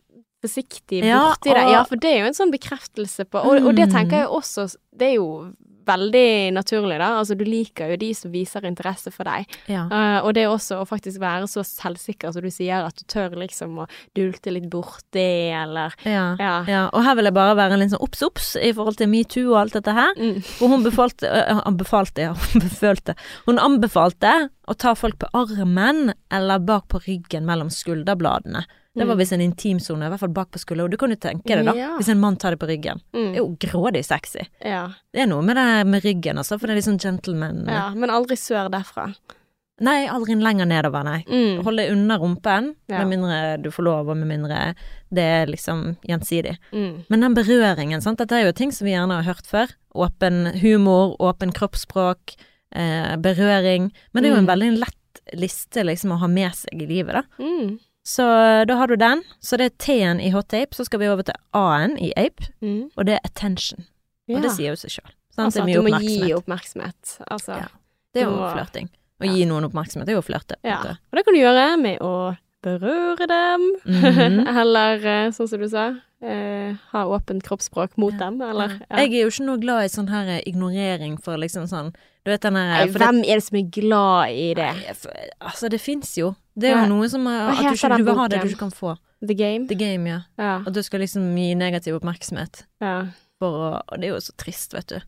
forsiktige 0.45 1.03
borti 1.05 1.49
ja, 1.53 1.65
og- 1.65 1.73
Ja, 1.73 1.83
for 1.85 1.97
det 1.97 2.11
er 2.13 2.19
jo 2.21 2.27
en 2.27 2.35
sånn 2.37 2.53
bekreftelse 2.53 3.25
på 3.29 3.41
Og, 3.45 3.67
og 3.67 3.75
det 3.77 3.89
Mm. 3.89 3.93
tenker 3.95 4.17
jeg 4.21 4.29
også 4.29 4.77
Det 4.97 5.09
er 5.09 5.15
jo 5.17 5.53
veldig 5.87 6.53
naturlig, 6.57 6.99
da. 7.01 7.13
Altså, 7.21 7.37
du 7.39 7.45
liker 7.47 7.93
jo 7.93 7.99
de 8.01 8.11
som 8.17 8.33
viser 8.35 8.67
interesse 8.69 9.13
for 9.15 9.29
deg. 9.29 9.47
Ja. 9.71 9.87
Uh, 9.91 10.19
og 10.27 10.35
det 10.37 10.47
også 10.51 10.81
å 10.83 10.89
faktisk 10.89 11.21
være 11.23 11.49
så 11.51 11.65
selvsikker 11.67 12.35
som 12.35 12.45
du 12.45 12.51
sier, 12.53 12.87
at 12.87 12.99
du 12.99 13.07
tør 13.11 13.37
liksom 13.39 13.83
å 13.83 13.89
dulte 14.17 14.55
litt 14.55 14.69
borti, 14.73 15.53
eller 15.55 15.95
Ja. 16.07 16.29
Ja. 16.41 16.57
ja. 16.69 16.83
Og 16.93 17.05
her 17.07 17.17
vil 17.19 17.31
jeg 17.31 17.37
bare 17.37 17.57
være 17.59 17.77
en 17.77 17.85
litt 17.85 17.95
sånn 17.95 18.05
obs, 18.05 18.23
obs 18.27 18.55
i 18.61 18.73
forhold 18.77 18.99
til 19.01 19.11
metoo 19.13 19.53
og 19.53 19.61
alt 19.65 19.79
dette 19.79 19.97
her. 19.97 20.15
Mm. 20.19 20.41
For 20.57 20.73
hun 20.73 20.87
befalte, 20.87 21.31
uh, 21.31 21.63
anbefalte, 21.69 22.29
ja, 22.29 22.35
hun 22.53 22.67
befølte. 22.67 23.17
Hun 23.47 23.63
anbefalte 23.63 24.35
å 24.67 24.75
ta 24.75 24.97
folk 24.99 25.21
på 25.23 25.31
armen 25.37 26.11
eller 26.35 26.63
bak 26.67 26.89
på 26.93 27.03
ryggen 27.07 27.47
mellom 27.49 27.71
skulderbladene. 27.73 28.67
Det 28.97 29.07
var 29.07 29.15
hvis 29.17 29.19
visst 29.31 29.33
en 29.33 29.41
intimsone, 29.45 30.07
i 30.07 30.09
hvert 30.09 30.21
fall 30.21 30.33
bak 30.33 30.51
på 30.51 30.59
skulderen. 30.59 30.91
Du 30.91 30.97
kan 30.97 31.11
jo 31.11 31.17
tenke 31.17 31.45
deg, 31.45 31.65
da, 31.67 31.75
Ja. 31.75 31.97
hvis 31.99 32.09
en 32.09 32.19
mann 32.21 32.37
tar 32.37 32.51
det 32.53 32.59
på 32.59 32.67
ryggen. 32.69 33.01
Mm. 33.13 33.33
Det 33.33 33.37
er 33.37 33.43
jo 33.45 33.57
grådig 33.61 34.05
sexy. 34.05 34.47
Ja. 34.65 34.89
Det 35.13 35.21
er 35.23 35.27
noe 35.27 35.43
med 35.43 35.57
det 35.57 35.87
med 35.87 36.03
ryggen, 36.03 36.39
altså, 36.39 36.59
for 36.59 36.67
det 36.67 36.73
er 36.73 36.77
litt 36.81 36.85
sånn 36.89 36.99
gentleman. 36.99 37.67
ja. 37.69 37.91
Men 37.95 38.09
aldri 38.11 38.37
sør 38.37 38.71
derfra. 38.71 39.15
Nei, 39.79 40.07
aldri 40.09 40.33
lenger 40.41 40.65
nedover, 40.65 41.05
nei. 41.05 41.23
Mm. 41.29 41.63
Hold 41.63 41.81
unna 41.81 41.93
under 41.93 42.19
rumpen, 42.19 42.75
Ja. 42.89 43.05
med 43.05 43.19
mindre 43.19 43.61
du 43.63 43.69
får 43.71 43.85
lov, 43.85 44.09
og 44.09 44.17
med 44.17 44.27
mindre 44.29 44.75
det 45.13 45.23
er 45.23 45.47
liksom 45.47 45.99
gjensidig. 46.09 46.57
Mm. 46.73 47.05
Men 47.11 47.21
den 47.21 47.35
berøringen, 47.35 48.01
sant, 48.01 48.17
dette 48.19 48.33
er 48.33 48.47
jo 48.47 48.53
ting 48.53 48.73
som 48.73 48.87
vi 48.87 48.93
gjerne 48.95 49.23
har 49.23 49.35
hørt 49.35 49.45
før. 49.47 49.69
Åpen 49.95 50.59
humor, 50.63 51.15
åpen 51.21 51.53
kroppsspråk, 51.53 52.37
eh, 52.73 53.17
berøring. 53.17 53.93
Men 54.15 54.23
det 54.23 54.31
er 54.33 54.35
jo 54.37 54.39
en 54.39 54.47
Mm. 54.47 54.55
veldig 54.55 54.79
lett 54.79 54.95
liste 55.35 55.85
liksom 55.85 56.13
å 56.13 56.19
ha 56.21 56.27
med 56.27 56.53
seg 56.53 56.83
i 56.83 56.87
livet, 56.87 57.13
da. 57.13 57.23
Mm. 57.39 57.79
Så 58.07 58.23
eh, 58.23 58.65
da 58.71 58.77
har 58.79 58.87
du 58.87 58.95
den. 59.01 59.23
Så 59.43 59.59
det 59.59 59.67
er 59.73 59.77
T-en 59.83 60.21
i 60.23 60.31
hot 60.31 60.55
ape, 60.55 60.77
så 60.79 60.85
skal 60.87 61.01
vi 61.03 61.09
over 61.11 61.27
til 61.27 61.35
A-en 61.59 61.97
i 61.99 62.13
ape, 62.17 62.53
Mm. 62.63 62.91
og 62.97 63.07
det 63.09 63.17
er 63.19 63.25
attention. 63.27 63.85
Ja. 64.29 64.37
Og 64.39 64.43
det 64.47 64.53
sier 64.55 64.71
jo 64.75 64.77
seg 64.79 64.91
sjøl. 64.99 65.11
altså, 65.37 65.63
at 65.63 65.69
du 65.75 65.83
må 65.83 65.99
gi 66.01 66.33
oppmerksomhet. 66.35 67.19
Altså. 67.31 67.53
Ja. 67.61 67.67
Det 68.15 68.23
er 68.23 68.27
jo 68.31 68.37
må- 68.37 68.53
flørting. 68.55 68.89
Å 69.21 69.25
Ja. 69.27 69.33
gi 69.33 69.45
noen 69.45 69.65
oppmerksomhet, 69.65 70.07
det 70.07 70.13
er 70.15 70.19
jo 70.21 70.23
å 70.23 70.31
flørte. 70.31 70.55
Ja. 70.65 70.79
Og 70.81 71.13
det 71.19 71.25
kan 71.25 71.35
du 71.35 71.41
gjøre 71.41 71.77
med 71.81 71.99
å 72.01 72.37
berøre 72.63 73.27
dem, 73.29 73.67
Mhm. 73.85 74.47
eller 74.61 74.95
eh, 75.07 75.31
sånn 75.31 75.49
som 75.49 75.61
du 75.61 75.69
sa, 75.69 75.95
eh, 76.23 76.75
ha 76.93 77.05
åpent 77.07 77.43
kroppsspråk 77.43 77.97
mot 77.97 78.17
dem, 78.19 78.41
eller 78.41 78.69
ja. 78.91 78.97
Jeg 79.03 79.13
er 79.13 79.23
jo 79.23 79.29
ikke 79.31 79.47
noe 79.47 79.59
glad 79.61 79.85
i 79.85 79.89
sånn 79.93 80.09
her 80.09 80.41
ignorering 80.47 81.19
for 81.21 81.37
liksom 81.37 81.67
sånn 81.69 81.95
Du 82.25 82.31
vet 82.33 82.41
den 82.43 82.57
her 82.57 82.87
Hvem 82.89 83.23
det- 83.23 83.29
er 83.31 83.35
det 83.37 83.43
som 83.45 83.57
er 83.59 83.71
glad 83.71 84.31
i 84.31 84.55
det? 84.55 84.73
Nei, 84.75 84.93
for- 84.95 85.13
Altså, 85.41 85.69
det 85.71 85.81
fins 85.81 86.17
jo. 86.19 86.35
Det 86.59 86.71
er 86.71 86.79
jo 86.83 86.89
noe 86.95 87.09
som 87.13 87.27
er, 87.29 87.51
At 87.53 87.59
du, 87.61 87.75
ikke, 87.77 87.97
du 88.01 88.05
vil 88.09 88.17
ha 88.17 88.29
det 88.33 88.41
du 88.43 88.49
ikke 88.49 88.63
kan 88.65 88.73
få. 88.75 88.95
The 89.27 89.35
Game? 89.37 89.67
The 89.69 89.77
game, 89.77 90.09
ja. 90.09 90.21
Ja. 90.39 90.55
At 90.67 90.73
du 90.77 90.83
skal 90.85 91.01
liksom 91.01 91.29
gi 91.37 91.55
negativ 91.55 91.99
oppmerksomhet. 92.01 92.65
ja. 92.81 93.07
For 93.39 93.83
Og 93.93 93.99
det 94.01 94.09
er 94.09 94.15
jo 94.15 94.21
så 94.25 94.33
trist, 94.41 94.73
vet 94.73 94.87
du. 94.95 95.01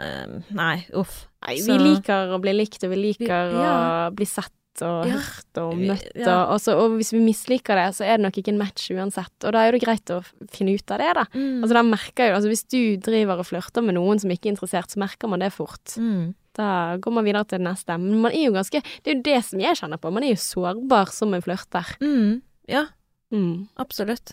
Um, 0.00 0.38
nei, 0.56 0.86
uff. 0.96 1.26
Nei, 1.44 1.56
vi 1.58 1.66
Så- 1.66 1.76
liker 1.76 2.32
å 2.32 2.38
bli 2.40 2.54
likt, 2.56 2.82
og 2.84 2.90
vi 2.94 2.96
liker 2.96 3.52
ja. 3.52 4.08
å 4.08 4.14
bli 4.16 4.24
sett 4.24 4.52
og 4.80 5.04
hørt 5.10 5.58
og 5.60 5.74
Vi- 5.76 5.88
møtt, 5.90 6.06
ja. 6.14 6.44
og, 6.46 6.54
og, 6.54 6.60
så, 6.62 6.72
og 6.78 6.94
hvis 6.96 7.10
vi 7.12 7.18
misliker 7.20 7.76
det, 7.76 7.88
så 7.98 8.06
er 8.06 8.16
det 8.16 8.24
nok 8.24 8.38
ikke 8.40 8.48
en 8.54 8.58
match 8.62 8.88
uansett. 8.94 9.34
Og 9.44 9.52
da 9.52 9.66
er 9.66 9.72
det 9.72 9.82
greit 9.82 10.08
å 10.14 10.22
finne 10.48 10.72
ut 10.78 10.90
av 10.94 10.98
det, 11.02 11.10
da. 11.18 11.24
Mm. 11.34 11.60
Altså, 11.60 11.74
da 11.76 11.82
merker 11.82 12.24
jeg 12.24 12.34
altså 12.38 12.48
Hvis 12.48 12.64
du 12.70 12.96
driver 13.10 13.42
og 13.42 13.46
flørter 13.50 13.84
med 13.84 13.94
noen 13.98 14.18
som 14.22 14.30
ikke 14.30 14.46
er 14.48 14.54
interessert, 14.54 14.88
så 14.88 14.96
merker 15.02 15.28
man 15.28 15.40
det 15.40 15.52
fort. 15.52 15.84
mm. 15.98 16.34
Da 16.56 16.96
går 16.98 17.12
man 17.14 17.24
videre 17.24 17.44
til 17.46 17.58
det 17.60 17.66
neste. 17.68 17.96
Men 18.00 18.20
man 18.24 18.32
er 18.32 18.46
jo 18.48 18.52
ganske 18.56 18.80
Det 18.82 19.06
er 19.12 19.16
jo 19.16 19.22
det 19.22 19.44
som 19.46 19.60
jeg 19.62 19.76
kjenner 19.78 20.00
på. 20.02 20.10
Man 20.12 20.24
er 20.26 20.32
jo 20.34 20.40
sårbar 20.42 21.12
som 21.14 21.34
en 21.34 21.42
flørter. 21.42 21.96
Mm. 22.00 22.42
Ja, 22.68 22.86
Mm. 23.32 23.68
absolutt. 23.78 24.32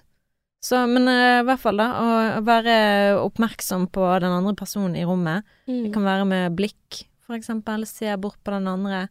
Så, 0.60 0.80
men 0.90 1.08
eh, 1.08 1.42
i 1.42 1.46
hvert 1.46 1.60
fall, 1.62 1.78
da, 1.78 1.86
å 2.02 2.42
være 2.44 3.20
oppmerksom 3.22 3.86
på 3.94 4.08
den 4.20 4.32
andre 4.34 4.56
personen 4.58 4.96
i 4.98 5.04
rommet. 5.06 5.44
Det 5.68 5.76
Mm. 5.86 5.94
kan 5.94 6.04
være 6.04 6.26
med 6.26 6.56
blikk, 6.58 7.04
for 7.28 7.36
eksempel. 7.38 7.86
Se 7.86 8.16
bort 8.18 8.38
på 8.44 8.52
den 8.52 8.68
andre. 8.68 9.08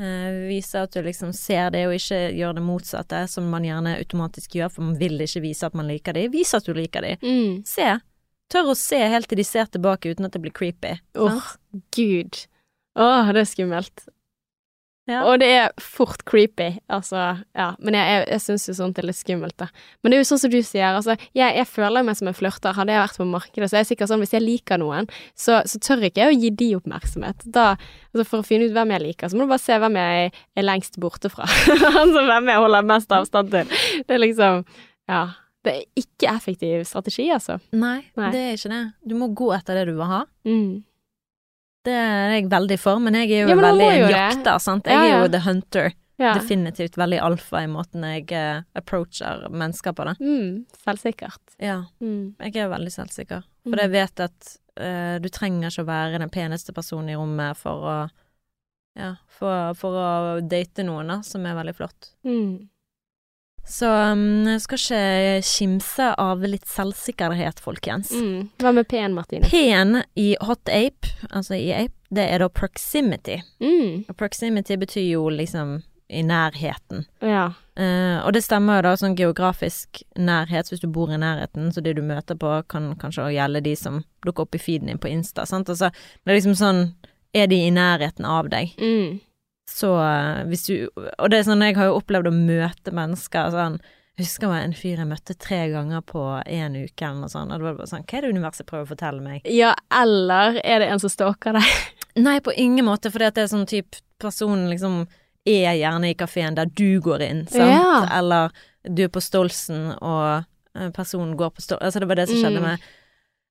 Eh, 0.00 0.48
vise 0.48 0.76
at 0.80 0.92
du 0.92 1.02
liksom 1.02 1.34
ser 1.34 1.70
det, 1.70 1.86
og 1.86 1.92
ikke 1.92 2.32
gjør 2.38 2.54
det 2.54 2.62
motsatte, 2.62 3.28
som 3.28 3.50
man 3.50 3.64
gjerne 3.64 3.98
automatisk 3.98 4.50
gjør, 4.56 4.70
for 4.70 4.82
man 4.82 4.96
vil 4.98 5.18
ikke 5.20 5.42
vise 5.42 5.66
at 5.66 5.74
man 5.74 5.88
liker 5.88 6.14
dem. 6.14 6.30
Vis 6.32 6.54
at 6.54 6.64
du 6.64 6.72
liker 6.72 7.02
dem. 7.02 7.16
Mm. 7.20 7.66
Se. 7.66 8.00
Tør 8.52 8.72
å 8.72 8.76
se 8.78 9.00
helt 9.12 9.28
til 9.28 9.40
de 9.40 9.46
ser 9.46 9.68
tilbake 9.72 10.12
uten 10.12 10.28
at 10.28 10.36
det 10.36 10.40
blir 10.44 10.54
creepy. 10.56 10.94
Åh, 11.20 11.34
oh, 11.34 11.50
gud. 11.94 12.44
Åh, 12.98 13.32
det 13.34 13.44
er 13.44 13.50
skummelt. 13.50 14.08
Ja. 15.08 15.22
Og 15.24 15.38
det 15.40 15.46
er 15.48 15.70
fort 15.80 16.20
creepy, 16.28 16.74
altså, 16.92 17.38
ja. 17.56 17.68
Men 17.80 17.96
jeg, 17.96 18.08
jeg, 18.12 18.24
jeg 18.34 18.42
syns 18.44 18.66
jo 18.68 18.74
sånt 18.76 18.98
er 19.00 19.06
litt 19.08 19.16
skummelt, 19.16 19.54
da. 19.56 19.70
Men 20.02 20.12
det 20.12 20.18
er 20.18 20.20
jo 20.20 20.28
sånn 20.28 20.42
som 20.42 20.52
du 20.52 20.58
sier, 20.60 20.98
altså, 20.98 21.16
jeg, 21.32 21.54
jeg 21.56 21.68
føler 21.70 22.04
meg 22.04 22.18
som 22.18 22.28
en 22.28 22.36
flørter. 22.36 22.76
Hadde 22.76 22.92
jeg 22.92 23.00
vært 23.00 23.20
på 23.22 23.28
markedet, 23.30 23.70
så 23.70 23.78
er 23.78 23.84
jeg 23.86 23.90
sikkert 23.94 24.12
sånn, 24.12 24.20
hvis 24.20 24.36
jeg 24.36 24.44
liker 24.44 24.82
noen, 24.82 25.08
så, 25.32 25.62
så 25.64 25.80
tør 25.80 26.04
ikke 26.10 26.26
jeg 26.26 26.34
å 26.34 26.38
gi 26.42 26.52
de 26.60 26.68
oppmerksomhet. 26.76 27.48
Da, 27.56 27.70
altså 28.12 28.28
for 28.28 28.44
å 28.44 28.48
finne 28.50 28.68
ut 28.68 28.76
hvem 28.76 28.92
jeg 28.98 29.04
liker, 29.06 29.32
så 29.32 29.40
må 29.40 29.48
du 29.48 29.54
bare 29.54 29.64
se 29.64 29.80
hvem 29.80 29.96
jeg 30.02 30.30
er 30.36 30.68
lengst 30.68 31.00
borte 31.00 31.32
fra. 31.32 31.48
altså 32.04 32.26
hvem 32.28 32.52
jeg 32.52 32.64
holder 32.66 32.92
mest 32.92 33.16
avstand 33.16 33.54
til. 33.56 33.76
Det 34.04 34.18
er 34.18 34.24
liksom, 34.26 34.64
ja. 35.08 35.24
Det 35.64 35.72
er 35.74 35.84
ikke 35.98 36.30
effektiv 36.36 36.84
strategi, 36.86 37.26
altså. 37.34 37.58
Nei, 37.74 38.04
Nei. 38.16 38.28
det 38.34 38.42
er 38.44 38.52
ikke 38.58 38.70
det. 38.72 38.82
Du 39.10 39.16
må 39.18 39.28
gå 39.36 39.48
etter 39.56 39.74
det 39.80 39.86
du 39.90 39.96
vil 39.98 40.06
ha. 40.06 40.20
Mm. 40.46 40.84
Det 41.88 41.94
er 41.94 42.34
jeg 42.36 42.48
veldig 42.52 42.76
for, 42.80 43.00
men 43.02 43.16
jeg 43.18 43.30
er 43.32 43.42
jo 43.46 43.48
Ja, 43.54 43.56
veldig 43.62 43.88
en 43.88 44.10
jakter, 44.12 44.58
sant. 44.62 44.86
Jeg 44.86 44.94
Ja, 44.94 45.16
er 45.18 45.24
jo 45.24 45.32
the 45.32 45.40
hunter. 45.44 45.92
Ja. 46.18 46.32
Definitivt 46.34 46.96
veldig 46.98 47.20
alfa 47.22 47.60
i 47.62 47.68
måten 47.70 48.02
jeg 48.02 48.24
uh, 48.34 48.62
approacher 48.74 49.44
mennesker 49.54 49.92
på 49.94 50.04
det. 50.08 50.16
Mm. 50.18 50.64
Selvsikkert. 50.82 51.42
Ja, 51.62 51.84
Mm. 52.00 52.34
jeg 52.40 52.56
er 52.56 52.68
veldig 52.72 52.90
selvsikker. 52.90 53.44
Mm. 53.64 53.70
For 53.70 53.82
jeg 53.84 53.90
vet 53.92 54.20
at 54.26 54.56
uh, 54.80 55.18
du 55.22 55.28
trenger 55.28 55.70
ikke 55.70 55.84
å 55.86 55.90
være 55.90 56.18
den 56.18 56.30
peneste 56.34 56.74
personen 56.74 57.10
i 57.10 57.14
rommet 57.18 57.56
for 57.56 57.86
å 57.86 57.98
ja, 58.98 59.12
for, 59.30 59.74
for 59.78 59.94
å 59.94 60.40
date 60.42 60.82
noen 60.82 61.06
da, 61.06 61.20
som 61.22 61.44
er 61.46 61.54
veldig 61.54 61.74
flott. 61.78 62.08
Mm. 62.26 62.66
Så 63.68 63.88
um, 64.12 64.46
skal 64.62 64.80
ikke 64.80 65.42
kimse 65.44 66.08
av 66.18 66.40
litt 66.48 66.64
selvsikkerhet, 66.68 67.60
folkens. 67.60 68.10
Mm. 68.16 68.48
Hva 68.62 68.72
med 68.72 68.88
P-en, 68.88 69.14
Martine? 69.16 69.48
P-en 69.50 70.02
i 70.16 70.30
hot 70.40 70.70
ape, 70.72 71.12
altså 71.28 71.58
i 71.58 71.68
ape, 71.76 71.94
det 72.14 72.24
er 72.32 72.40
da 72.40 72.48
proximity. 72.48 73.42
Mm. 73.60 74.06
Og 74.08 74.16
proximity 74.16 74.78
betyr 74.80 75.04
jo 75.10 75.26
liksom 75.28 75.82
i 76.08 76.22
nærheten. 76.24 77.04
Ja. 77.20 77.50
Uh, 77.78 78.24
og 78.24 78.32
det 78.32 78.40
stemmer 78.46 78.80
jo 78.80 78.86
da, 78.88 78.94
sånn 78.96 79.18
geografisk 79.18 80.00
nærhet, 80.16 80.66
så 80.66 80.74
hvis 80.74 80.82
du 80.86 80.88
bor 80.88 81.12
i 81.12 81.20
nærheten, 81.20 81.68
så 81.74 81.84
de 81.84 81.92
du 81.94 82.00
møter 82.02 82.38
på 82.40 82.54
kan 82.72 82.94
kanskje 82.98 83.28
gjelde 83.36 83.60
de 83.68 83.76
som 83.76 84.00
dukker 84.24 84.46
opp 84.48 84.56
i 84.56 84.62
feeden 84.62 84.88
din 84.88 84.98
på 85.02 85.12
Insta, 85.12 85.44
sant. 85.46 85.68
Altså, 85.68 85.92
det 86.24 86.32
er 86.32 86.40
liksom 86.40 86.56
sånn, 86.56 86.82
er 87.36 87.52
de 87.52 87.60
i 87.66 87.70
nærheten 87.74 88.24
av 88.24 88.48
deg, 88.48 88.72
Mm. 88.80 89.20
Så 89.68 89.92
eh, 90.00 90.42
hvis 90.48 90.66
du 90.66 90.74
Og 90.96 91.28
det 91.30 91.38
er 91.42 91.46
sånn, 91.48 91.60
jeg 91.66 91.76
har 91.76 91.90
jo 91.90 91.98
opplevd 92.00 92.30
å 92.30 92.34
møte 92.34 92.94
mennesker 92.96 93.50
sånn 93.54 93.78
jeg 94.18 94.26
husker 94.26 94.50
jeg 94.50 94.66
en 94.66 94.72
fyr 94.74 94.98
jeg 94.98 95.06
møtte 95.06 95.34
tre 95.38 95.58
ganger 95.70 96.00
på 96.02 96.20
en 96.42 96.74
uke 96.74 97.04
eller 97.06 97.20
noe 97.20 97.30
sånt, 97.30 97.52
og 97.54 97.60
det 97.60 97.66
var 97.68 97.76
bare 97.78 97.86
sånn, 97.86 98.02
hva 98.02 98.16
er 98.18 98.24
det 98.24 98.30
universet 98.34 98.66
prøver 98.66 98.88
å 98.88 98.90
fortelle 98.90 99.22
meg? 99.22 99.44
Ja, 99.46 99.76
eller 99.94 100.58
er 100.64 100.82
det 100.82 100.88
en 100.90 100.98
som 100.98 101.12
stalker 101.12 101.54
deg? 101.54 101.68
Nei, 102.26 102.40
på 102.42 102.50
ingen 102.58 102.88
måte, 102.88 103.12
at 103.14 103.36
det 103.36 103.44
er 103.44 103.52
sånn 103.52 103.68
type 103.70 104.00
personen 104.18 104.66
liksom 104.72 105.04
er 105.46 105.70
gjerne 105.78 106.10
i 106.10 106.16
kafeen 106.18 106.58
der 106.58 106.66
du 106.66 106.98
går 107.04 107.22
inn, 107.28 107.44
sant? 107.46 107.70
Ja. 107.70 108.00
Eller 108.18 108.50
du 108.82 109.04
er 109.06 109.12
på 109.14 109.22
Stolsen, 109.22 109.92
og 110.02 110.42
eh, 110.74 110.90
personen 110.98 111.36
går 111.38 111.54
på 111.54 111.62
Stolsen 111.62 111.86
Altså, 111.86 112.02
det 112.02 112.10
var 112.10 112.18
det 112.18 112.26
som 112.32 112.42
skjedde 112.42 112.58
Mm. 112.58 112.66
med 112.72 112.90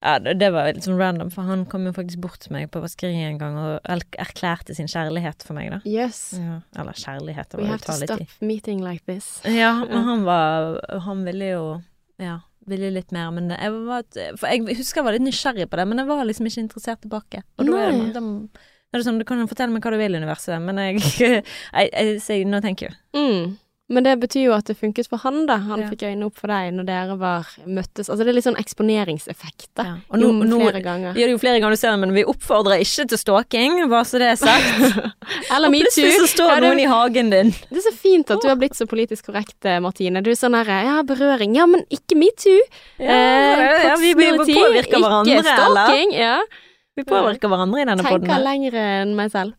Ja, 0.05 0.19
det, 0.21 0.51
var 0.53 0.67
litt 0.69 0.85
sånn 0.85 0.99
random, 0.99 1.31
for 1.33 1.41
han 1.49 1.63
kom 1.65 1.87
jo 1.89 1.91
faktisk 1.95 2.19
bort 2.21 2.37
til 2.43 2.51
meg 2.53 2.67
på 2.69 2.79
vaskeriet 2.83 3.31
en 3.31 3.39
gang 3.41 3.55
og 3.57 3.79
er- 3.89 4.03
erklærte 4.21 4.75
sin 4.77 4.85
kjærlighet 4.85 5.41
for 5.43 5.57
meg, 5.57 5.71
da. 5.73 5.79
Yes. 5.89 6.19
Ja, 6.37 6.59
eller 6.77 6.93
kjærlighet, 6.93 7.49
det 7.49 7.57
We 7.57 7.63
var 7.63 7.67
jo 7.67 7.71
have 7.73 7.81
to 7.81 7.91
ta 7.91 7.97
litt 8.03 8.11
stop 8.13 8.45
meeting 8.45 8.83
like 8.85 9.01
this. 9.09 9.41
Ja, 9.43 9.71
men 9.89 10.03
han 10.05 10.23
var 10.27 10.77
Han 11.01 11.25
ville 11.25 11.49
jo 11.49 11.63
Ja, 12.21 12.39
ville 12.67 12.91
litt 12.93 13.11
mer, 13.11 13.31
men 13.31 13.49
jeg 13.49 13.71
var 13.87 14.03
For 14.37 14.47
jeg 14.53 14.77
husker 14.77 15.01
jeg 15.01 15.05
var 15.09 15.17
litt 15.17 15.25
nysgjerrig 15.25 15.65
på 15.71 15.77
det, 15.81 15.87
men 15.89 15.97
jeg 16.03 16.07
var 16.13 16.25
liksom 16.29 16.45
ikke 16.45 16.65
interessert 16.67 17.01
tilbake. 17.01 17.41
Og 17.57 17.65
da 17.65 17.77
er, 17.87 17.91
det- 17.91 18.13
da 18.13 18.21
er 18.93 19.01
det 19.01 19.05
sånn, 19.09 19.17
du 19.19 19.25
kan 19.25 19.47
fortelle 19.49 19.73
meg 19.73 19.81
hva 19.83 19.91
du 19.91 19.97
vil, 19.97 20.13
i 20.13 20.21
universet, 20.21 20.61
men 20.61 20.77
jeg, 20.77 21.43
I, 21.73 21.89
I 21.89 22.17
sier 22.21 22.45
no 22.45 22.61
thank 22.61 22.81
you. 22.85 22.89
Mm. 23.17 23.57
Men 23.89 24.03
det 24.03 24.17
betyr 24.19 24.41
jo 24.49 24.51
at 24.51 24.65
det 24.67 24.75
funket 24.75 25.07
for 25.07 25.17
han, 25.23 25.45
da. 25.47 25.55
Han 25.63 25.79
Ja. 25.79 25.87
fikk 25.87 26.01
øynene 26.03 26.25
opp 26.27 26.35
for 26.35 26.47
deg 26.51 26.73
når 26.75 26.85
dere 26.89 27.15
var 27.17 27.45
møttes. 27.65 28.09
Altså 28.09 28.25
det 28.25 28.27
er 28.27 28.35
litt 28.35 28.43
sånn 28.43 28.57
eksponeringseffekt, 28.59 29.69
da. 29.79 29.83
Ja. 29.83 29.93
Og 30.11 30.19
nå, 30.19 30.31
Jo, 30.49 30.57
flere 30.59 30.81
ganger. 30.83 31.15
Ja, 31.15 31.25
det 31.27 31.31
jo 31.31 31.37
flere 31.39 31.61
ganger 31.61 31.71
du 31.71 31.79
ser 31.79 31.91
det, 31.95 31.99
men 32.01 32.11
vi 32.13 32.23
oppfordrer 32.27 32.81
ikke 32.83 33.07
til 33.07 33.17
stalking, 33.17 33.77
bare 33.89 34.03
så 34.03 34.19
det 34.19 34.27
er 34.33 34.35
sagt. 34.35 35.13
Eller 35.55 35.69
metoo. 35.71 35.87
plutselig 35.87 36.19
så 36.19 36.27
står 36.33 36.51
Ja, 36.51 36.59
noen 36.67 36.79
i 36.83 36.87
hagen 36.91 37.29
din. 37.31 37.51
Det 37.69 37.77
er 37.79 37.85
så 37.87 37.95
fint 37.95 38.29
at 38.35 38.41
du 38.43 38.47
har 38.49 38.57
blitt 38.59 38.75
så 38.75 38.85
politisk 38.91 39.27
korrekt, 39.31 39.55
eh, 39.63 39.79
Martine. 39.79 40.21
Du 40.21 40.31
er 40.31 40.35
sånn 40.35 40.55
her 40.57 40.65
Ja, 40.67 41.01
berøring. 41.03 41.55
Ja, 41.55 41.65
men 41.65 41.85
ikke 41.89 42.17
metoo. 42.19 42.59
Ja, 42.99 43.87
ja, 43.87 43.95
vi, 43.95 44.13
vi 44.13 44.31
påvirker 44.35 44.99
hverandre, 44.99 45.31
Ikke 45.39 45.47
eller? 45.47 45.87
stalking. 45.87 46.11
Ja. 46.11 46.41
Vi 46.97 47.03
påvirker 47.07 47.47
hverandre 47.47 47.81
i 47.81 47.85
denne 47.85 48.03
podden. 48.03 48.27
Tenker 48.27 48.43
lenger 48.43 48.73
enn 48.73 49.15
meg 49.15 49.31
selv. 49.31 49.53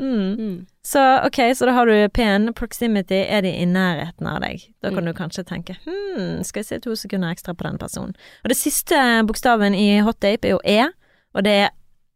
Mm. 0.00 0.66
Så 0.82 0.98
ok, 1.26 1.36
så 1.54 1.66
da 1.68 1.72
har 1.76 1.86
du 1.86 2.08
pen 2.14 2.48
proximity, 2.54 3.20
er 3.28 3.42
de 3.42 3.52
i 3.62 3.66
nærheten 3.68 4.26
av 4.26 4.40
deg? 4.42 4.64
Da 4.82 4.90
kan 4.90 5.04
Mm. 5.04 5.12
du 5.12 5.12
kanskje 5.12 5.44
tenke 5.44 5.76
hm, 5.84 6.42
skal 6.44 6.60
jeg 6.62 6.66
se 6.66 6.78
to 6.80 6.96
sekunder 6.96 7.30
ekstra 7.30 7.54
på 7.54 7.62
den 7.68 7.78
personen. 7.78 8.14
Og 8.44 8.48
det 8.48 8.56
siste 8.56 8.96
bokstaven 9.26 9.74
i 9.74 10.00
hotdape 10.00 10.44
er 10.48 10.50
jo 10.56 10.60
E, 10.64 10.88
og 11.34 11.44
det 11.44 11.52
er 11.66 11.70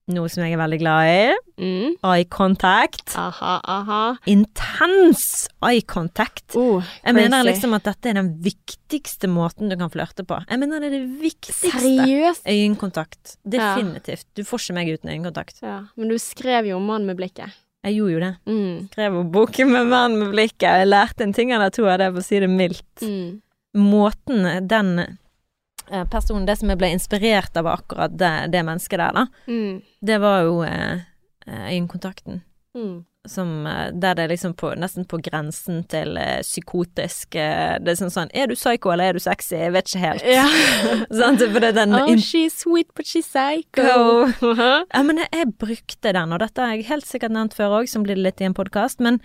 noe 0.09 0.29
som 0.29 0.45
jeg 0.45 0.53
er 0.55 0.59
veldig 0.61 0.79
glad 0.79 1.09
i. 1.11 1.37
Mm. 1.59 1.95
Eye 2.05 2.25
contact. 2.31 3.15
Aha, 3.19 3.61
aha. 3.65 4.17
Intens 4.27 5.49
eye 5.67 5.81
contact. 5.83 6.55
Oh, 6.55 6.83
Jeg 7.05 7.15
mener 7.15 7.43
liksom 7.45 7.75
at 7.75 7.83
dette 7.85 8.11
er 8.11 8.15
den 8.15 8.41
viktigste 8.43 9.27
måten 9.27 9.69
du 9.69 9.77
kan 9.77 9.91
flørte 9.91 10.23
på. 10.25 10.39
Jeg 10.49 10.59
mener 10.63 10.81
det 10.81 10.93
er 10.93 10.99
det 10.99 11.21
viktigste. 11.21 11.71
Seriøst? 11.75 12.47
Øyekontakt. 12.47 13.37
Ja. 13.51 13.75
Definitivt. 13.75 14.27
Du 14.37 14.45
får 14.45 14.59
ikke 14.63 14.75
meg 14.79 14.93
uten 14.95 15.11
øyekontakt. 15.11 15.59
Ja, 15.63 15.81
men 15.97 16.09
du 16.09 16.19
skrev 16.19 16.67
jo 16.71 16.77
om 16.77 16.87
mannen 16.87 17.07
med 17.11 17.17
blikket. 17.19 17.51
Jeg 17.87 17.97
gjorde 18.01 18.13
jo 18.17 18.21
det. 18.25 18.33
Mm. 18.51 18.89
Skrev 18.91 19.15
jo 19.21 19.23
boken 19.37 19.71
med 19.73 19.87
mann 19.93 20.17
med 20.19 20.33
blikket. 20.35 20.67
Jeg 20.67 20.89
lærte 20.91 21.23
en 21.23 21.33
ting 21.37 21.53
eller 21.55 21.71
to 21.71 21.87
av 21.87 22.01
det, 22.03 22.09
for 22.13 22.23
å 22.25 22.27
si 22.27 22.41
det 22.43 22.49
mildt. 22.51 23.03
Mm. 23.07 23.37
Måten 23.79 24.47
den 24.69 24.91
eh, 24.99 26.05
personen 26.11 26.47
Det 26.49 26.57
som 26.59 26.71
jeg 26.73 26.79
ble 26.81 26.89
inspirert 26.97 27.57
av 27.61 27.69
akkurat 27.71 28.15
det, 28.19 28.33
det 28.53 28.65
mennesket 28.67 28.99
der, 28.99 29.13
da, 29.21 29.27
Mm. 29.47 29.83
det 30.03 30.19
var 30.21 30.43
jo 30.49 30.63
eh, 30.67 31.05
eh, 31.47 31.67
øyekontakten. 31.77 32.43
Mm. 32.75 33.05
Som, 33.31 33.67
eh, 33.67 33.91
der 33.93 34.17
det 34.17 34.25
er 34.27 34.33
liksom 34.33 34.55
på, 34.59 34.73
nesten 34.79 35.07
på 35.09 35.19
grensen 35.25 35.83
til 35.91 36.17
eh, 36.21 36.43
psykotisk 36.45 37.35
eh, 37.41 37.77
Det 37.83 37.93
er 37.93 37.99
sånn 37.99 38.13
sånn 38.15 38.33
Er 38.37 38.51
du 38.51 38.55
psycho 38.57 38.93
eller 38.95 39.11
er 39.11 39.19
du 39.19 39.23
sexy? 39.23 39.57
Jeg 39.59 39.75
vet 39.75 39.91
ikke 39.91 40.05
helt. 40.05 40.27
Ja. 40.27 40.47
sånn, 41.21 41.41
For 41.41 41.61
det 41.63 41.73
er 41.73 41.79
den 41.81 41.97
oh, 41.99 42.13
she's 42.21 42.61
sweet, 42.63 42.93
but 42.95 43.09
she's 43.09 43.29
psycho. 43.31 44.31
Ja, 44.57 45.03
men 45.05 45.21
jeg, 45.21 45.29
jeg 45.35 45.53
brukte 45.59 46.13
den, 46.15 46.33
og 46.33 46.41
dette 46.43 46.63
har 46.63 46.77
jeg 46.77 46.89
helt 46.91 47.07
sikkert 47.09 47.35
nevnt 47.35 47.57
før 47.57 47.81
òg, 47.81 47.91
som 47.91 48.05
blir 48.07 48.19
litt 48.19 48.41
i 48.41 48.47
en 48.49 48.57
podkast, 48.57 49.03
men 49.05 49.21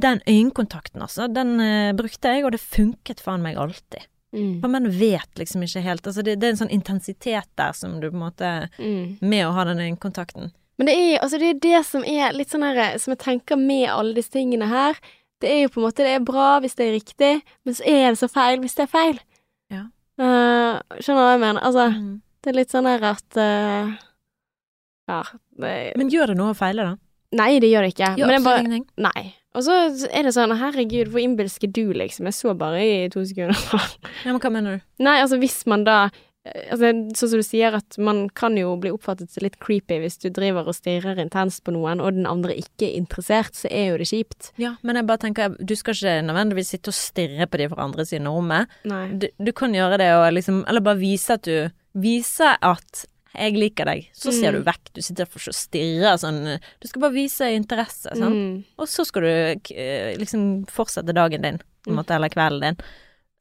den 0.00 0.20
øyekontakten, 0.28 1.02
altså, 1.02 1.26
den 1.28 1.58
eh, 1.60 1.90
brukte 1.96 2.32
jeg, 2.32 2.44
og 2.46 2.54
det 2.54 2.62
funket 2.62 3.20
faen 3.24 3.42
meg 3.44 3.58
alltid. 3.60 4.06
Mm. 4.30 4.60
For 4.62 4.70
menn 4.70 4.86
vet 4.94 5.40
liksom 5.40 5.64
ikke 5.66 5.82
helt, 5.82 6.06
altså 6.06 6.22
det, 6.22 6.36
det 6.38 6.46
er 6.46 6.54
en 6.54 6.60
sånn 6.62 6.74
intensitet 6.74 7.48
der 7.58 7.74
som 7.74 7.96
du 7.98 8.06
på 8.10 8.14
en 8.14 8.26
måte 8.28 8.50
Mm. 8.78 9.18
Med 9.20 9.46
å 9.46 9.52
ha 9.56 9.64
den 9.68 9.82
øyekontakten. 9.82 10.52
Men 10.80 10.88
det 10.88 10.94
er, 10.96 11.18
altså 11.20 11.36
det 11.42 11.48
er 11.52 11.58
det 11.60 11.80
som 11.84 12.04
er 12.08 12.32
litt 12.32 12.48
sånn 12.54 12.62
her 12.64 12.94
Som 13.02 13.12
jeg 13.12 13.20
tenker 13.20 13.58
med 13.60 13.84
alle 13.92 14.14
disse 14.16 14.32
tingene 14.32 14.64
her. 14.70 14.96
Det 15.40 15.50
er 15.52 15.58
jo 15.66 15.72
på 15.74 15.80
en 15.82 15.86
måte 15.90 16.06
Det 16.06 16.14
er 16.16 16.24
bra 16.24 16.54
hvis 16.64 16.74
det 16.78 16.86
er 16.88 16.94
riktig, 16.96 17.32
men 17.68 17.76
så 17.76 17.84
er 17.84 18.06
det 18.14 18.20
så 18.22 18.28
feil 18.32 18.62
hvis 18.64 18.76
det 18.78 18.86
er 18.86 18.92
feil. 18.94 19.20
Ja. 19.72 19.82
Uh, 20.20 20.80
skjønner 21.00 21.20
du 21.20 21.26
hva 21.26 21.34
jeg 21.36 21.42
mener? 21.44 21.60
Altså, 21.68 21.86
Mm. 21.92 22.16
det 22.42 22.50
er 22.50 22.56
litt 22.58 22.72
sånn 22.72 22.88
her 22.88 23.04
at 23.12 23.36
uh, 23.40 23.92
Ja. 25.10 25.22
Det, 25.60 25.92
Men 26.00 26.10
gjør 26.12 26.32
det 26.32 26.36
noe 26.40 26.54
å 26.54 26.56
feile, 26.58 26.88
da? 26.90 26.96
nei, 27.36 27.58
det 27.62 27.68
gjør 27.70 27.84
det 27.86 27.92
ikke. 27.94 28.08
Gjør 28.18 28.26
men 28.26 28.34
det 28.34 28.40
er 28.40 28.48
bare. 28.48 28.80
Nei. 29.06 29.22
Og 29.54 29.62
så 29.66 29.74
er 30.10 30.22
det 30.26 30.32
sånn 30.34 30.54
Herregud, 30.58 31.08
hvor 31.12 31.20
innbilsk 31.22 31.64
er 31.66 31.72
du, 31.74 31.92
liksom? 31.94 32.26
Jeg 32.30 32.34
så 32.38 32.54
bare 32.58 32.80
i 32.82 33.08
to 33.12 33.22
sekunder. 33.26 33.58
Ja, 34.24 34.32
men 34.32 34.40
hva 34.42 34.50
mener 34.54 34.78
du? 34.78 34.84
Nei, 35.02 35.16
altså 35.22 35.38
hvis 35.42 35.60
man 35.70 35.84
da 35.86 35.96
eh, 36.06 36.20
Altså, 36.40 36.88
sånn 37.12 37.28
som 37.34 37.40
du 37.42 37.44
sier, 37.44 37.74
at 37.76 37.98
man 38.00 38.22
kan 38.32 38.54
jo 38.56 38.70
bli 38.80 38.88
oppfattet 38.94 39.28
som 39.28 39.42
litt 39.44 39.58
creepy 39.60 39.98
hvis 40.00 40.16
du 40.22 40.30
driver 40.32 40.64
og 40.70 40.72
stirrer 40.74 41.18
intenst 41.20 41.60
på 41.66 41.74
noen, 41.76 42.00
og 42.00 42.14
den 42.16 42.24
andre 42.26 42.54
ikke 42.56 42.86
er 42.88 42.94
interessert, 42.96 43.52
så 43.58 43.68
er 43.68 43.90
jo 43.90 43.98
det 44.00 44.06
kjipt. 44.08 44.48
Ja, 44.56 44.70
men 44.82 44.96
jeg 44.96 45.04
bare 45.10 45.20
tenker, 45.26 45.52
du 45.60 45.74
skal 45.76 45.92
ikke 45.98 46.14
nødvendigvis 46.24 46.72
sitte 46.72 46.88
og 46.94 46.96
stirre 46.96 47.44
på 47.46 47.60
de 47.60 47.68
fra 47.68 47.84
andre 47.84 48.06
siden 48.08 48.26
av 48.30 48.38
rommet. 48.38 48.72
Du, 49.20 49.28
du 49.36 49.52
kan 49.52 49.76
gjøre 49.76 49.98
det 50.00 50.08
og 50.16 50.32
liksom 50.32 50.62
Eller 50.66 50.80
bare 50.80 50.96
vise 51.02 51.36
at 51.36 51.44
du 51.44 51.70
Vise 52.00 52.52
at 52.62 53.04
jeg 53.34 53.54
liker 53.58 53.84
deg. 53.86 54.08
Så 54.14 54.30
ser 54.32 54.52
Mm. 54.54 54.60
du 54.64 54.66
vekk. 54.70 54.90
Du 54.94 55.00
sitter 55.02 55.26
for 55.26 55.38
å 55.42 55.52
stirre 55.54 56.16
sånn 56.18 56.58
Du 56.80 56.86
skal 56.88 57.02
bare 57.02 57.14
vise 57.14 57.48
interesse, 57.54 58.08
sant. 58.16 58.34
Mm. 58.34 58.64
Og 58.78 58.86
så 58.88 59.04
skal 59.06 59.22
du 59.22 59.74
eh, 59.76 60.16
liksom 60.16 60.66
fortsette 60.70 61.12
dagen 61.14 61.42
din, 61.42 61.58
på 61.84 61.90
en 61.90 61.96
Mm. 61.96 61.98
måte, 62.00 62.14
eller 62.14 62.28
kvelden 62.32 62.60
din. 62.60 62.76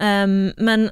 Um, 0.02 0.52
men 0.58 0.90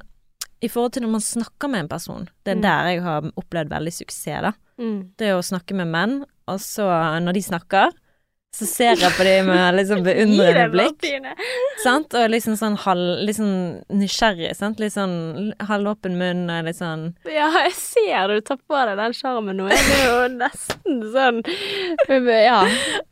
i 0.62 0.68
forhold 0.68 0.92
til 0.92 1.02
når 1.02 1.10
man 1.18 1.20
snakker 1.20 1.70
med 1.70 1.80
en 1.84 1.88
person, 1.88 2.28
det 2.44 2.52
er 2.52 2.56
Mm. 2.58 2.62
der 2.62 2.88
jeg 2.90 3.02
har 3.02 3.30
opplevd 3.36 3.70
veldig 3.70 3.92
suksess, 3.92 4.42
da. 4.42 4.52
Mm. 4.78 5.10
Det 5.18 5.32
å 5.34 5.42
snakke 5.42 5.74
med 5.74 5.86
menn, 5.88 6.24
og 6.48 6.58
så, 6.60 6.86
når 7.22 7.32
de 7.34 7.42
snakker, 7.42 7.90
så 8.50 8.64
ser 8.66 8.96
jeg 8.96 9.12
på 9.12 9.22
dem 9.24 9.46
med 9.46 9.74
liksom 9.78 10.02
beundrende 10.02 10.70
blikk. 10.72 11.04
Sant? 11.84 12.14
Og 12.16 12.30
liksom 12.32 12.56
sånn 12.56 12.78
halv 12.80 13.28
sånn 13.36 13.84
nysgjerrig, 13.92 14.54
sant. 14.56 14.80
Litt 14.80 14.94
sånn 14.94 15.52
halvåpen 15.68 16.16
munn 16.18 16.48
og 16.50 16.64
litt 16.64 16.78
sånn 16.80 17.12
Ja, 17.28 17.50
jeg 17.66 17.74
ser 17.76 18.28
du 18.32 18.40
tar 18.40 18.56
på 18.56 18.74
deg 18.88 18.96
den 18.96 19.12
sjarmen 19.12 19.54
nå. 19.60 19.68
Jeg 19.68 20.00
er 20.00 20.08
jo 20.08 20.28
nesten 20.38 21.02
sånn 21.12 21.42
Ja, 22.08 22.66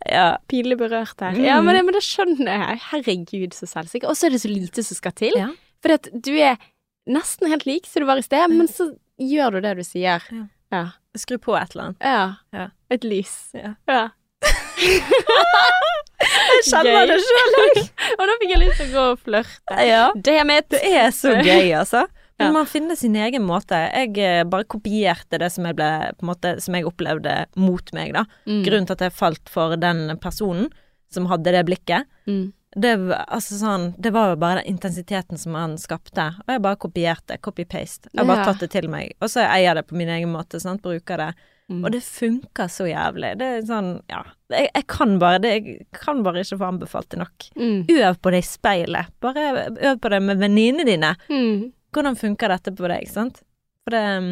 Ja. 0.09 0.37
pinlig 0.49 0.79
berørt 0.79 1.21
her. 1.21 1.33
Mm. 1.37 1.45
Ja, 1.45 1.61
men 1.61 1.75
det, 1.77 1.85
men 1.85 1.95
det 1.95 2.03
skjønner 2.03 2.53
jeg. 2.69 2.81
Herregud, 2.91 3.53
så 3.55 3.67
selvsikker. 3.69 4.09
Og 4.09 4.17
så 4.17 4.27
er 4.27 4.31
det 4.31 4.41
så 4.43 4.49
lite 4.51 4.83
som 4.83 4.97
skal 4.97 5.13
til. 5.13 5.33
ja. 5.37 5.49
For 5.83 5.93
at 5.93 6.09
du 6.11 6.33
er 6.41 6.57
nesten 7.07 7.51
helt 7.53 7.67
lik 7.69 7.87
som 7.89 8.03
du 8.03 8.09
var 8.09 8.21
i 8.21 8.25
sted, 8.27 8.51
men 8.53 8.69
så 8.71 8.91
gjør 9.23 9.57
du 9.57 9.65
det 9.65 9.77
du 9.79 9.85
sier. 9.87 10.23
Ja. 10.33 10.45
Ja. 10.75 10.85
Skru 11.17 11.39
på 11.41 11.55
et 11.57 11.73
eller 11.75 11.91
annet. 11.91 12.03
Ja. 12.03 12.25
Ja. 12.53 12.69
Et 12.93 13.05
lys. 13.07 13.35
Ja. 13.57 13.75
Ja. 13.89 14.05
Jeg 16.17 16.63
kjenner 16.67 17.09
det 17.11 17.17
sjøl 17.23 17.57
òg. 17.61 17.81
Og 18.19 18.23
da 18.29 18.35
fikk 18.41 18.53
jeg 18.55 18.61
lyst 18.63 18.79
til 18.81 18.87
å 18.89 18.93
gå 18.95 19.03
og 19.13 19.19
flørte. 19.25 19.77
Ja. 19.85 20.05
Det 20.17 20.37
er 20.89 21.11
så 21.15 21.35
gøy, 21.45 21.71
altså. 21.77 22.07
Men 22.41 22.53
man 22.53 22.69
finner 22.69 22.99
sin 22.99 23.17
egen 23.17 23.45
måte. 23.49 23.79
Jeg 23.93 24.17
eh, 24.21 24.43
bare 24.49 24.67
kopierte 24.69 25.39
det 25.41 25.49
som 25.55 25.69
jeg 25.69 25.77
ble 25.79 25.89
måte, 26.27 26.57
som 26.61 26.77
jeg 26.77 26.89
opplevde 26.89 27.37
mot 27.61 27.93
meg, 27.97 28.13
da. 28.17 28.27
Mm. 28.49 28.61
Grunnen 28.67 28.89
til 28.89 28.97
at 28.99 29.07
jeg 29.07 29.17
falt 29.17 29.53
for 29.53 29.77
den 29.81 30.11
personen 30.21 30.69
som 31.13 31.29
hadde 31.31 31.55
det 31.55 31.65
blikket, 31.69 32.09
Mm. 32.27 32.51
Det, 32.75 32.93
altså 33.29 33.57
sånn, 33.57 33.85
det 34.03 34.11
var 34.13 34.33
jo 34.33 34.39
bare 34.41 34.61
den 34.61 34.75
intensiteten 34.75 35.39
som 35.41 35.55
han 35.57 35.77
skapte. 35.81 36.29
Og 36.45 36.51
jeg 36.53 36.63
bare 36.65 36.81
kopierte. 36.81 37.39
Copy-paste. 37.41 38.11
Jeg 38.13 38.21
har 38.21 38.29
bare 38.29 38.49
tatt 38.51 38.65
det 38.65 38.71
til 38.75 38.89
meg. 38.93 39.15
Og 39.23 39.31
så 39.33 39.45
eier 39.47 39.71
jeg 39.71 39.79
det 39.79 39.87
på 39.89 39.97
min 39.97 40.11
egen 40.13 40.33
måte. 40.35 40.61
Sant? 40.61 40.83
Bruker 40.85 41.23
det. 41.23 41.31
Mm. 41.73 41.81
Og 41.83 41.89
det 41.95 42.03
funker 42.05 42.69
så 42.71 42.87
jævlig. 42.87 43.33
Det 43.41 43.47
er 43.47 43.65
sånn, 43.67 43.89
ja. 44.13 44.21
Jeg, 44.53 44.69
jeg 44.69 44.87
kan 44.93 45.17
bare 45.23 45.41
det. 45.43 45.55
Jeg 45.57 45.87
kan 45.97 46.21
bare 46.27 46.45
ikke 46.45 46.61
få 46.61 46.69
anbefalt 46.69 47.09
det 47.15 47.23
nok. 47.23 47.49
Mm. 47.57 47.79
Øv 47.97 48.21
på 48.23 48.35
det 48.35 48.43
i 48.43 48.49
speilet. 48.51 49.15
Bare 49.25 49.47
øv 49.73 50.03
på 50.03 50.13
det 50.13 50.21
med 50.29 50.45
venninnene 50.45 50.87
dine. 50.87 51.15
Mm. 51.33 51.71
Hvordan 51.97 52.19
funker 52.21 52.53
dette 52.53 52.75
på 52.77 52.93
deg, 52.93 53.09
sant? 53.09 53.41
For 53.87 53.97
det 53.97 54.05
um, 54.21 54.31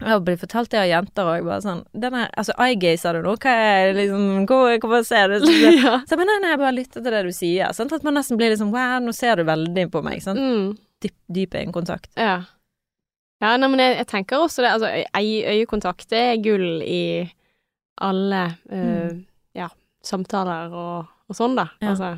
Jeg 0.00 0.08
har 0.08 0.20
blitt 0.24 0.40
fortalt 0.40 0.70
det 0.72 0.78
av 0.80 0.88
jenter 0.88 1.28
òg, 1.28 1.44
bare 1.44 1.62
sånn 1.64 1.82
den 1.92 2.14
her, 2.16 2.30
Altså, 2.40 2.54
eye 2.64 2.92
sa 3.00 3.12
du 3.12 3.20
nå? 3.24 3.34
Hva 3.42 3.52
er 3.52 3.90
liksom 3.98 4.46
Hvor, 4.48 4.72
Hvorfor 4.80 5.04
ser 5.06 5.32
du 5.32 5.44
sånn? 5.44 5.58
ja. 5.82 5.98
Så 6.06 6.14
jeg 6.14 6.20
bare, 6.22 6.28
nei, 6.30 6.38
nei, 6.44 6.52
jeg 6.54 6.62
bare 6.62 6.76
lytter 6.78 7.04
til 7.04 7.16
det 7.16 7.24
du 7.26 7.34
sier. 7.36 7.74
Sant? 7.76 7.92
At 7.96 8.06
man 8.06 8.16
nesten 8.16 8.40
blir 8.40 8.54
liksom 8.54 8.72
Wow, 8.72 8.96
nå 9.04 9.12
ser 9.16 9.40
du 9.40 9.44
veldig 9.48 9.86
på 9.92 10.02
meg. 10.06 10.22
Sant? 10.24 10.40
Mm. 10.40 10.72
Dyp, 11.04 11.16
dyp 11.36 11.60
øyekontakt. 11.60 12.10
Ja. 12.16 12.40
Ja, 13.40 13.54
nei, 13.56 13.70
men 13.72 13.80
jeg, 13.80 13.96
jeg 14.02 14.08
tenker 14.10 14.42
også 14.44 14.64
det. 14.64 14.72
Altså, 14.76 14.90
øyekontakt 15.20 16.10
det 16.12 16.24
er 16.32 16.42
gull 16.44 16.82
i 16.84 17.04
alle 18.00 18.42
eh, 18.72 19.14
ja, 19.56 19.68
samtaler 20.04 20.72
og, 20.72 21.08
og 21.28 21.36
sånn, 21.36 21.56
da. 21.56 21.70
Ja. 21.80 21.94
Altså. 21.94 22.10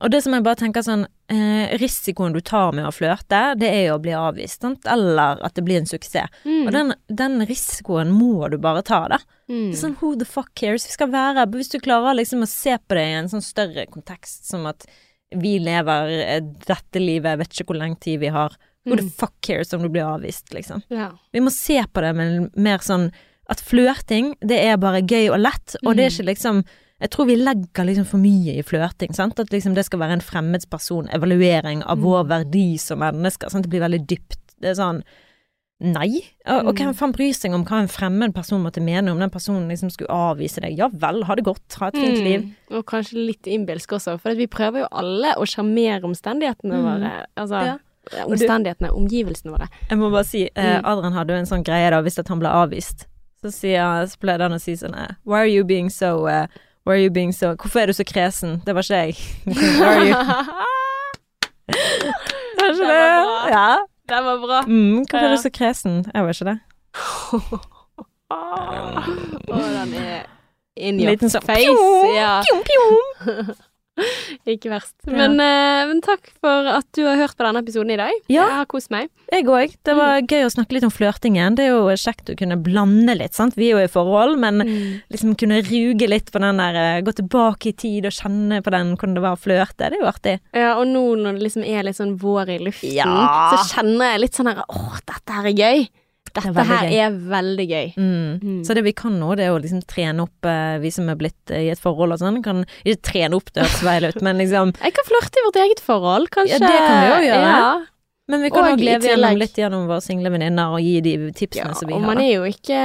Og 0.00 0.12
det 0.12 0.22
som 0.24 0.36
jeg 0.36 0.44
bare 0.44 0.60
tenker 0.60 0.84
sånn 0.84 1.06
eh, 1.30 1.76
Risikoen 1.78 2.32
du 2.34 2.40
tar 2.40 2.72
med 2.76 2.84
å 2.88 2.92
flørte, 2.92 3.54
det 3.60 3.68
er 3.70 3.84
jo 3.88 3.96
å 3.98 4.02
bli 4.02 4.12
avvist, 4.18 4.60
sant? 4.64 4.86
Eller 4.90 5.38
at 5.46 5.54
det 5.54 5.64
blir 5.66 5.78
en 5.80 5.86
suksess. 5.86 6.28
Mm. 6.44 6.64
Og 6.66 6.72
den, 6.74 6.94
den 7.22 7.46
risikoen 7.46 8.10
må 8.12 8.48
du 8.50 8.58
bare 8.58 8.82
ta, 8.86 9.04
da. 9.12 9.18
mm. 9.50 9.70
Sånn 9.78 9.96
who 10.00 10.14
the 10.18 10.26
fuck 10.28 10.50
cares? 10.58 10.86
Vi 10.88 10.92
skal 10.96 11.10
være 11.12 11.46
Hvis 11.54 11.70
du 11.72 11.78
klarer 11.78 12.14
liksom 12.18 12.42
å 12.42 12.50
se 12.50 12.76
på 12.78 12.98
det 12.98 13.06
i 13.06 13.14
en 13.20 13.30
sånn 13.32 13.44
større 13.46 13.86
kontekst, 13.86 14.44
som 14.50 14.66
at 14.66 14.86
vi 15.30 15.58
lever 15.62 16.10
eh, 16.24 16.40
dette 16.66 16.98
livet, 16.98 17.30
jeg 17.30 17.38
vet 17.44 17.52
ikke 17.54 17.66
hvor 17.70 17.78
lenge 17.78 18.00
tid 18.02 18.20
vi 18.20 18.32
har. 18.34 18.56
Who 18.84 18.96
the 18.96 19.02
Mm. 19.04 19.10
fuck 19.12 19.34
cares 19.44 19.72
om 19.76 19.82
du 19.82 19.88
blir 19.92 20.02
avvist, 20.08 20.50
liksom. 20.56 20.82
Ja. 20.88 21.10
Vi 21.32 21.40
må 21.44 21.50
se 21.52 21.82
på 21.92 22.00
det 22.00 22.14
med 22.16 22.50
mer 22.56 22.78
sånn 22.78 23.10
at 23.50 23.60
flørting, 23.60 24.34
det 24.40 24.58
er 24.64 24.76
bare 24.78 25.02
gøy 25.02 25.28
og 25.34 25.38
lett, 25.42 25.76
og 25.84 25.94
det 25.96 26.04
er 26.06 26.10
Mm. 26.10 26.14
ikke 26.14 26.26
liksom 26.34 26.64
Jeg 27.00 27.10
tror 27.10 27.26
vi 27.26 27.36
legger 27.36 27.84
liksom 27.86 28.04
for 28.06 28.18
mye 28.18 28.58
i 28.58 28.62
flørting, 28.62 29.14
sant. 29.14 29.38
At 29.40 29.48
liksom 29.50 29.74
det 29.74 29.86
skal 29.86 29.98
være 30.00 30.12
en 30.18 30.20
fremmedsperson, 30.20 31.08
evaluering 31.14 31.82
av 31.86 31.96
Mm. 31.98 32.02
vår 32.04 32.24
verdi 32.28 32.78
som 32.78 32.98
mennesker. 32.98 33.48
Sant? 33.50 33.62
Det 33.64 33.70
blir 33.70 33.80
veldig 33.88 34.06
dypt. 34.06 34.38
Det 34.60 34.70
er 34.70 34.74
sånn 34.82 35.02
Nei. 35.82 36.20
Og, 36.46 36.64
Mm. 36.66 36.76
hvem 36.76 36.94
faen 36.94 37.12
bryr 37.14 37.32
seg 37.32 37.54
om 37.54 37.64
hva 37.64 37.80
en 37.80 37.88
fremmed 37.88 38.34
person 38.34 38.62
måtte 38.62 38.82
mene 38.84 39.08
om 39.10 39.18
den 39.18 39.30
personen 39.30 39.66
liksom 39.66 39.90
skulle 39.90 40.10
avvise 40.10 40.60
deg? 40.60 40.76
Ja 40.76 40.88
vel, 40.88 41.22
ha 41.24 41.34
det 41.34 41.42
godt, 41.44 41.72
ha 41.80 41.86
et 41.86 41.94
fint 41.94 42.18
Mm. 42.18 42.24
liv. 42.24 42.54
Og 42.70 42.84
kanskje 42.84 43.14
litt 43.26 43.44
innbilsk 43.44 43.86
også, 43.96 44.20
for 44.20 44.34
vi 44.34 44.46
prøver 44.46 44.80
jo 44.80 44.88
alle 44.92 45.32
å 45.36 45.46
sjarmere 45.48 46.02
omstendighetene 46.04 46.74
Mm. 46.74 46.84
våre. 46.84 47.24
Altså 47.34 47.64
Ja. 47.64 47.78
omstendighetene, 48.26 48.90
omgivelsene 48.90 49.52
våre. 49.56 49.68
Jeg 49.88 49.98
må 49.98 50.10
bare 50.12 50.24
si, 50.24 50.50
eh, 50.54 50.80
Mm. 50.80 50.84
Adrian 50.84 51.12
hadde 51.14 51.28
jo 51.28 51.36
en 51.36 51.46
sånn 51.46 51.64
greie 51.64 51.88
da, 51.90 52.02
hvis 52.02 52.18
at 52.18 52.28
han 52.28 52.38
ble 52.40 52.48
avvist. 52.48 53.06
Så, 53.42 53.50
sier, 53.50 53.80
så 54.06 54.18
pleide 54.18 54.40
han 54.42 54.52
å 54.52 54.60
si 54.60 54.72
sånn 54.74 54.94
eh, 54.94 55.14
Why 55.24 55.38
are 55.38 55.46
you 55.46 55.64
being 55.64 55.88
so 55.88 56.26
eh, 56.26 56.46
Why 56.86 56.92
are 56.94 57.02
you 57.04 57.10
being 57.10 57.32
so 57.34 57.54
Hvorfor 57.54 57.80
er 57.80 57.86
du 57.86 57.92
så 57.92 58.04
kresen? 58.04 58.62
Det 58.66 58.74
var 58.74 58.82
ikke 58.82 58.94
jeg. 58.94 59.14
Why 59.46 59.84
are 59.84 60.06
you 60.06 60.14
Det 61.70 62.64
var 62.64 62.70
ikke 62.70 62.82
det. 62.82 62.88
var 62.88 63.24
bra. 63.24 63.48
Ja. 63.48 63.76
Den 64.08 64.24
var 64.24 64.36
bra. 64.46 64.60
Mm, 64.66 64.94
hvorfor 65.10 65.16
er 65.26 65.30
du 65.36 65.42
så 65.42 65.50
kresen? 65.54 66.06
Jeg 66.14 66.22
var 66.24 66.28
ikke 66.28 66.44
det. 66.44 66.58
Å, 68.30 69.58
den 69.58 69.94
er 69.94 70.26
in 70.76 71.00
your 71.00 71.10
Liten 71.10 71.30
sånn 71.32 71.42
face. 71.46 71.66
Pjom, 71.66 72.14
Ja. 72.16 72.32
pjom, 72.46 72.62
pjong. 72.68 73.50
Ikke 74.54 74.70
verst. 74.72 74.94
Ja. 75.06 75.12
Men, 75.16 75.34
eh, 75.42 75.82
men 75.90 76.00
takk 76.04 76.30
for 76.40 76.68
at 76.74 76.86
du 76.96 77.02
har 77.06 77.18
hørt 77.20 77.36
på 77.38 77.46
denne 77.46 77.62
episoden 77.64 77.92
i 77.94 77.98
dag. 78.00 78.12
Ja. 78.32 78.46
Jeg 78.48 78.56
har 78.60 78.68
kost 78.70 78.90
meg. 78.94 79.10
Jeg 79.30 79.46
òg. 79.46 79.74
Det 79.86 79.94
var 79.98 80.20
gøy 80.24 80.44
å 80.46 80.52
snakke 80.52 80.76
litt 80.76 80.86
om 80.88 80.92
flørtingen. 80.94 81.56
Det 81.58 81.66
er 81.68 81.72
jo 81.74 81.94
kjekt 82.00 82.32
å 82.32 82.36
kunne 82.38 82.58
blande 82.60 83.14
litt, 83.18 83.36
sant. 83.36 83.56
Vi 83.58 83.68
er 83.70 83.78
jo 83.78 83.84
i 83.84 83.90
forhold, 83.92 84.38
men 84.42 84.64
liksom 85.12 85.36
kunne 85.40 85.60
ruge 85.66 86.08
litt 86.10 86.32
på 86.34 86.42
den 86.42 86.60
der 86.62 86.80
eh, 86.80 87.00
Gå 87.06 87.14
tilbake 87.16 87.70
i 87.70 87.76
tid 87.76 88.08
og 88.10 88.16
kjenne 88.16 88.60
på 88.64 88.72
den 88.74 88.94
hvordan 88.96 89.16
det 89.16 89.24
var 89.24 89.38
å 89.38 89.40
flørte. 89.40 89.88
Det 89.90 89.96
er 89.96 90.02
jo 90.02 90.10
artig. 90.10 90.36
Ja, 90.56 90.74
og 90.80 90.86
nå 90.90 91.04
når 91.20 91.38
det 91.38 91.46
liksom 91.48 91.64
er 91.66 91.86
litt 91.86 91.98
sånn 92.00 92.16
vår 92.20 92.54
i 92.56 92.60
luften, 92.62 92.92
Ja. 92.96 93.08
så 93.54 93.62
kjenner 93.76 94.14
jeg 94.14 94.24
litt 94.26 94.38
sånn 94.38 94.50
her 94.50 94.62
Åh, 94.68 94.98
dette 95.06 95.34
her 95.36 95.48
er 95.50 95.56
gøy. 95.56 95.88
Dette 96.36 96.52
veldig 96.54 96.78
her 96.78 96.94
er 97.06 97.14
veldig 97.32 97.66
gøy. 97.70 97.92
Mm. 97.96 98.40
Mm. 98.40 98.58
Så 98.66 98.76
det 98.78 98.84
vi 98.86 98.94
kan 98.96 99.16
nå, 99.20 99.30
det 99.38 99.46
er 99.46 99.54
å 99.54 99.60
liksom 99.62 99.82
trene 99.90 100.26
opp 100.26 100.48
eh, 100.48 100.78
vi 100.82 100.92
som 100.94 101.08
er 101.10 101.18
blitt 101.20 101.54
eh, 101.54 101.66
i 101.66 101.70
et 101.72 101.82
forhold 101.82 102.16
og 102.16 102.22
sånn. 102.22 102.40
Kan 102.44 102.64
ikke 102.84 103.00
trene 103.10 103.38
opp, 103.40 103.52
det 103.54 103.64
høres 103.64 103.78
feil 103.84 104.08
ut, 104.08 104.20
men 104.26 104.42
liksom 104.42 104.74
Jeg 104.86 104.96
kan 104.98 105.08
flørte 105.08 105.40
i 105.40 105.46
vårt 105.46 105.60
eget 105.64 105.84
forhold, 105.84 106.30
kanskje. 106.34 106.58
Ja, 106.58 106.66
det 106.66 106.82
kan 106.86 107.00
vi 107.00 107.14
òg 107.14 107.26
gjøre. 107.28 107.54
Ja. 107.54 107.70
Men 108.30 108.44
vi 108.46 108.50
kan 108.54 108.68
òg 108.70 108.82
leve 108.86 109.08
gjennom 109.10 109.40
litt 109.40 109.56
gjennom 109.58 109.86
våre 109.90 110.02
single 110.04 110.30
venninner 110.30 110.76
og 110.76 110.84
gi 110.84 111.00
de 111.02 111.14
tipsene 111.34 111.72
Ja, 111.72 111.78
som 111.78 111.90
vi 111.90 111.96
og 111.96 112.04
man 112.06 112.20
er 112.22 112.36
jo 112.36 112.44
ikke 112.46 112.82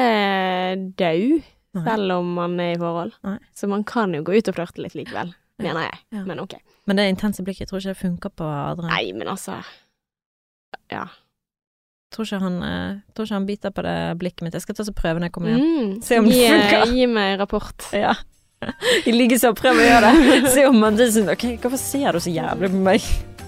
død 0.97 1.43
selv 1.84 2.13
om 2.17 2.31
man 2.38 2.55
er 2.63 2.75
i 2.75 2.79
forhold. 2.79 3.13
Nei. 3.27 3.38
Så 3.53 3.67
man 3.69 3.84
kan 3.88 4.13
jo 4.15 4.23
gå 4.25 4.38
ut 4.39 4.49
og 4.49 4.58
flørte 4.58 4.81
litt 4.81 4.95
likevel, 4.97 5.34
mener 5.62 5.89
jeg. 5.89 5.99
Ja. 6.15 6.23
Men 6.27 6.41
ok. 6.43 6.55
Men 6.88 6.99
det 6.99 7.10
intense 7.12 7.43
blikket 7.45 7.65
jeg 7.65 7.71
tror 7.71 7.84
ikke 7.84 7.93
det 7.93 8.01
funker 8.01 8.34
på 8.41 8.47
Adrian. 8.47 8.91
Nei, 8.93 9.12
men 9.17 9.31
altså 9.31 9.60
Ja. 10.91 11.08
Tror 12.15 12.23
ikke 12.30 12.39
han, 12.39 12.56
eh, 12.63 12.93
tror 13.13 13.25
ikke 13.28 13.36
han 13.36 13.45
biter 13.49 13.73
på 13.75 13.84
det 13.84 13.95
blikket 14.21 14.41
mitt. 14.47 14.54
Jeg 14.56 14.63
skal 14.63 14.75
ta 14.78 14.84
så 14.88 14.93
prøve 14.95 15.19
når 15.19 15.28
jeg 15.28 15.36
kommer 15.36 15.51
hjem. 15.51 15.65
Mm. 15.65 16.01
Se 16.06 16.17
om 16.21 16.30
det 16.30 16.38
gi, 16.39 16.47
funker. 16.47 16.93
gi 16.95 17.06
meg 17.12 17.39
rapport. 17.43 17.89
Ja. 18.06 18.15
I 19.06 19.12
likeså 19.12 19.51
prøv 19.54 19.78
å 19.78 19.84
gjøre 19.84 20.10
det. 20.15 20.38
Se 20.56 20.63
om 20.65 20.80
man 20.82 20.95
sånn 20.97 21.28
Ok, 21.30 21.43
hvorfor 21.62 21.78
ser 21.78 22.15
du 22.15 22.19
så 22.23 22.32
jævlig 22.34 22.71
på 22.71 22.80
meg? 22.88 23.04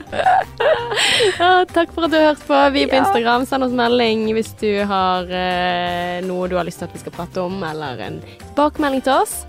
Ja, 1.36 1.64
takk 1.68 1.90
for 1.92 2.06
at 2.06 2.12
du 2.12 2.16
har 2.16 2.28
hørt 2.30 2.44
på. 2.46 2.58
Vi 2.76 2.84
er 2.84 2.88
på 2.92 2.96
Ja. 2.96 3.02
Instagram. 3.04 3.46
Send 3.48 3.64
oss 3.66 3.72
melding 3.76 4.26
hvis 4.36 4.52
du 4.60 4.70
har 4.88 5.26
eh, 5.28 6.20
noe 6.28 6.48
du 6.48 6.56
har 6.56 6.64
lyst 6.68 6.78
til 6.80 6.88
at 6.88 6.94
vi 6.94 7.02
skal 7.02 7.12
prate 7.16 7.42
om, 7.42 7.58
eller 7.66 7.98
en 8.06 8.20
bakmelding 8.56 9.02
til 9.04 9.12
oss. 9.24 9.44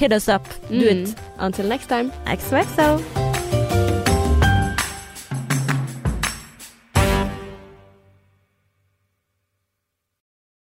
Hit 0.00 0.12
us 0.12 0.28
up. 0.28 0.48
Do 0.68 0.74
Mm. 0.80 1.04
it. 1.04 1.14
Until 1.38 1.68
next 1.68 1.86
time. 1.88 2.10
XOXO. 2.26 3.23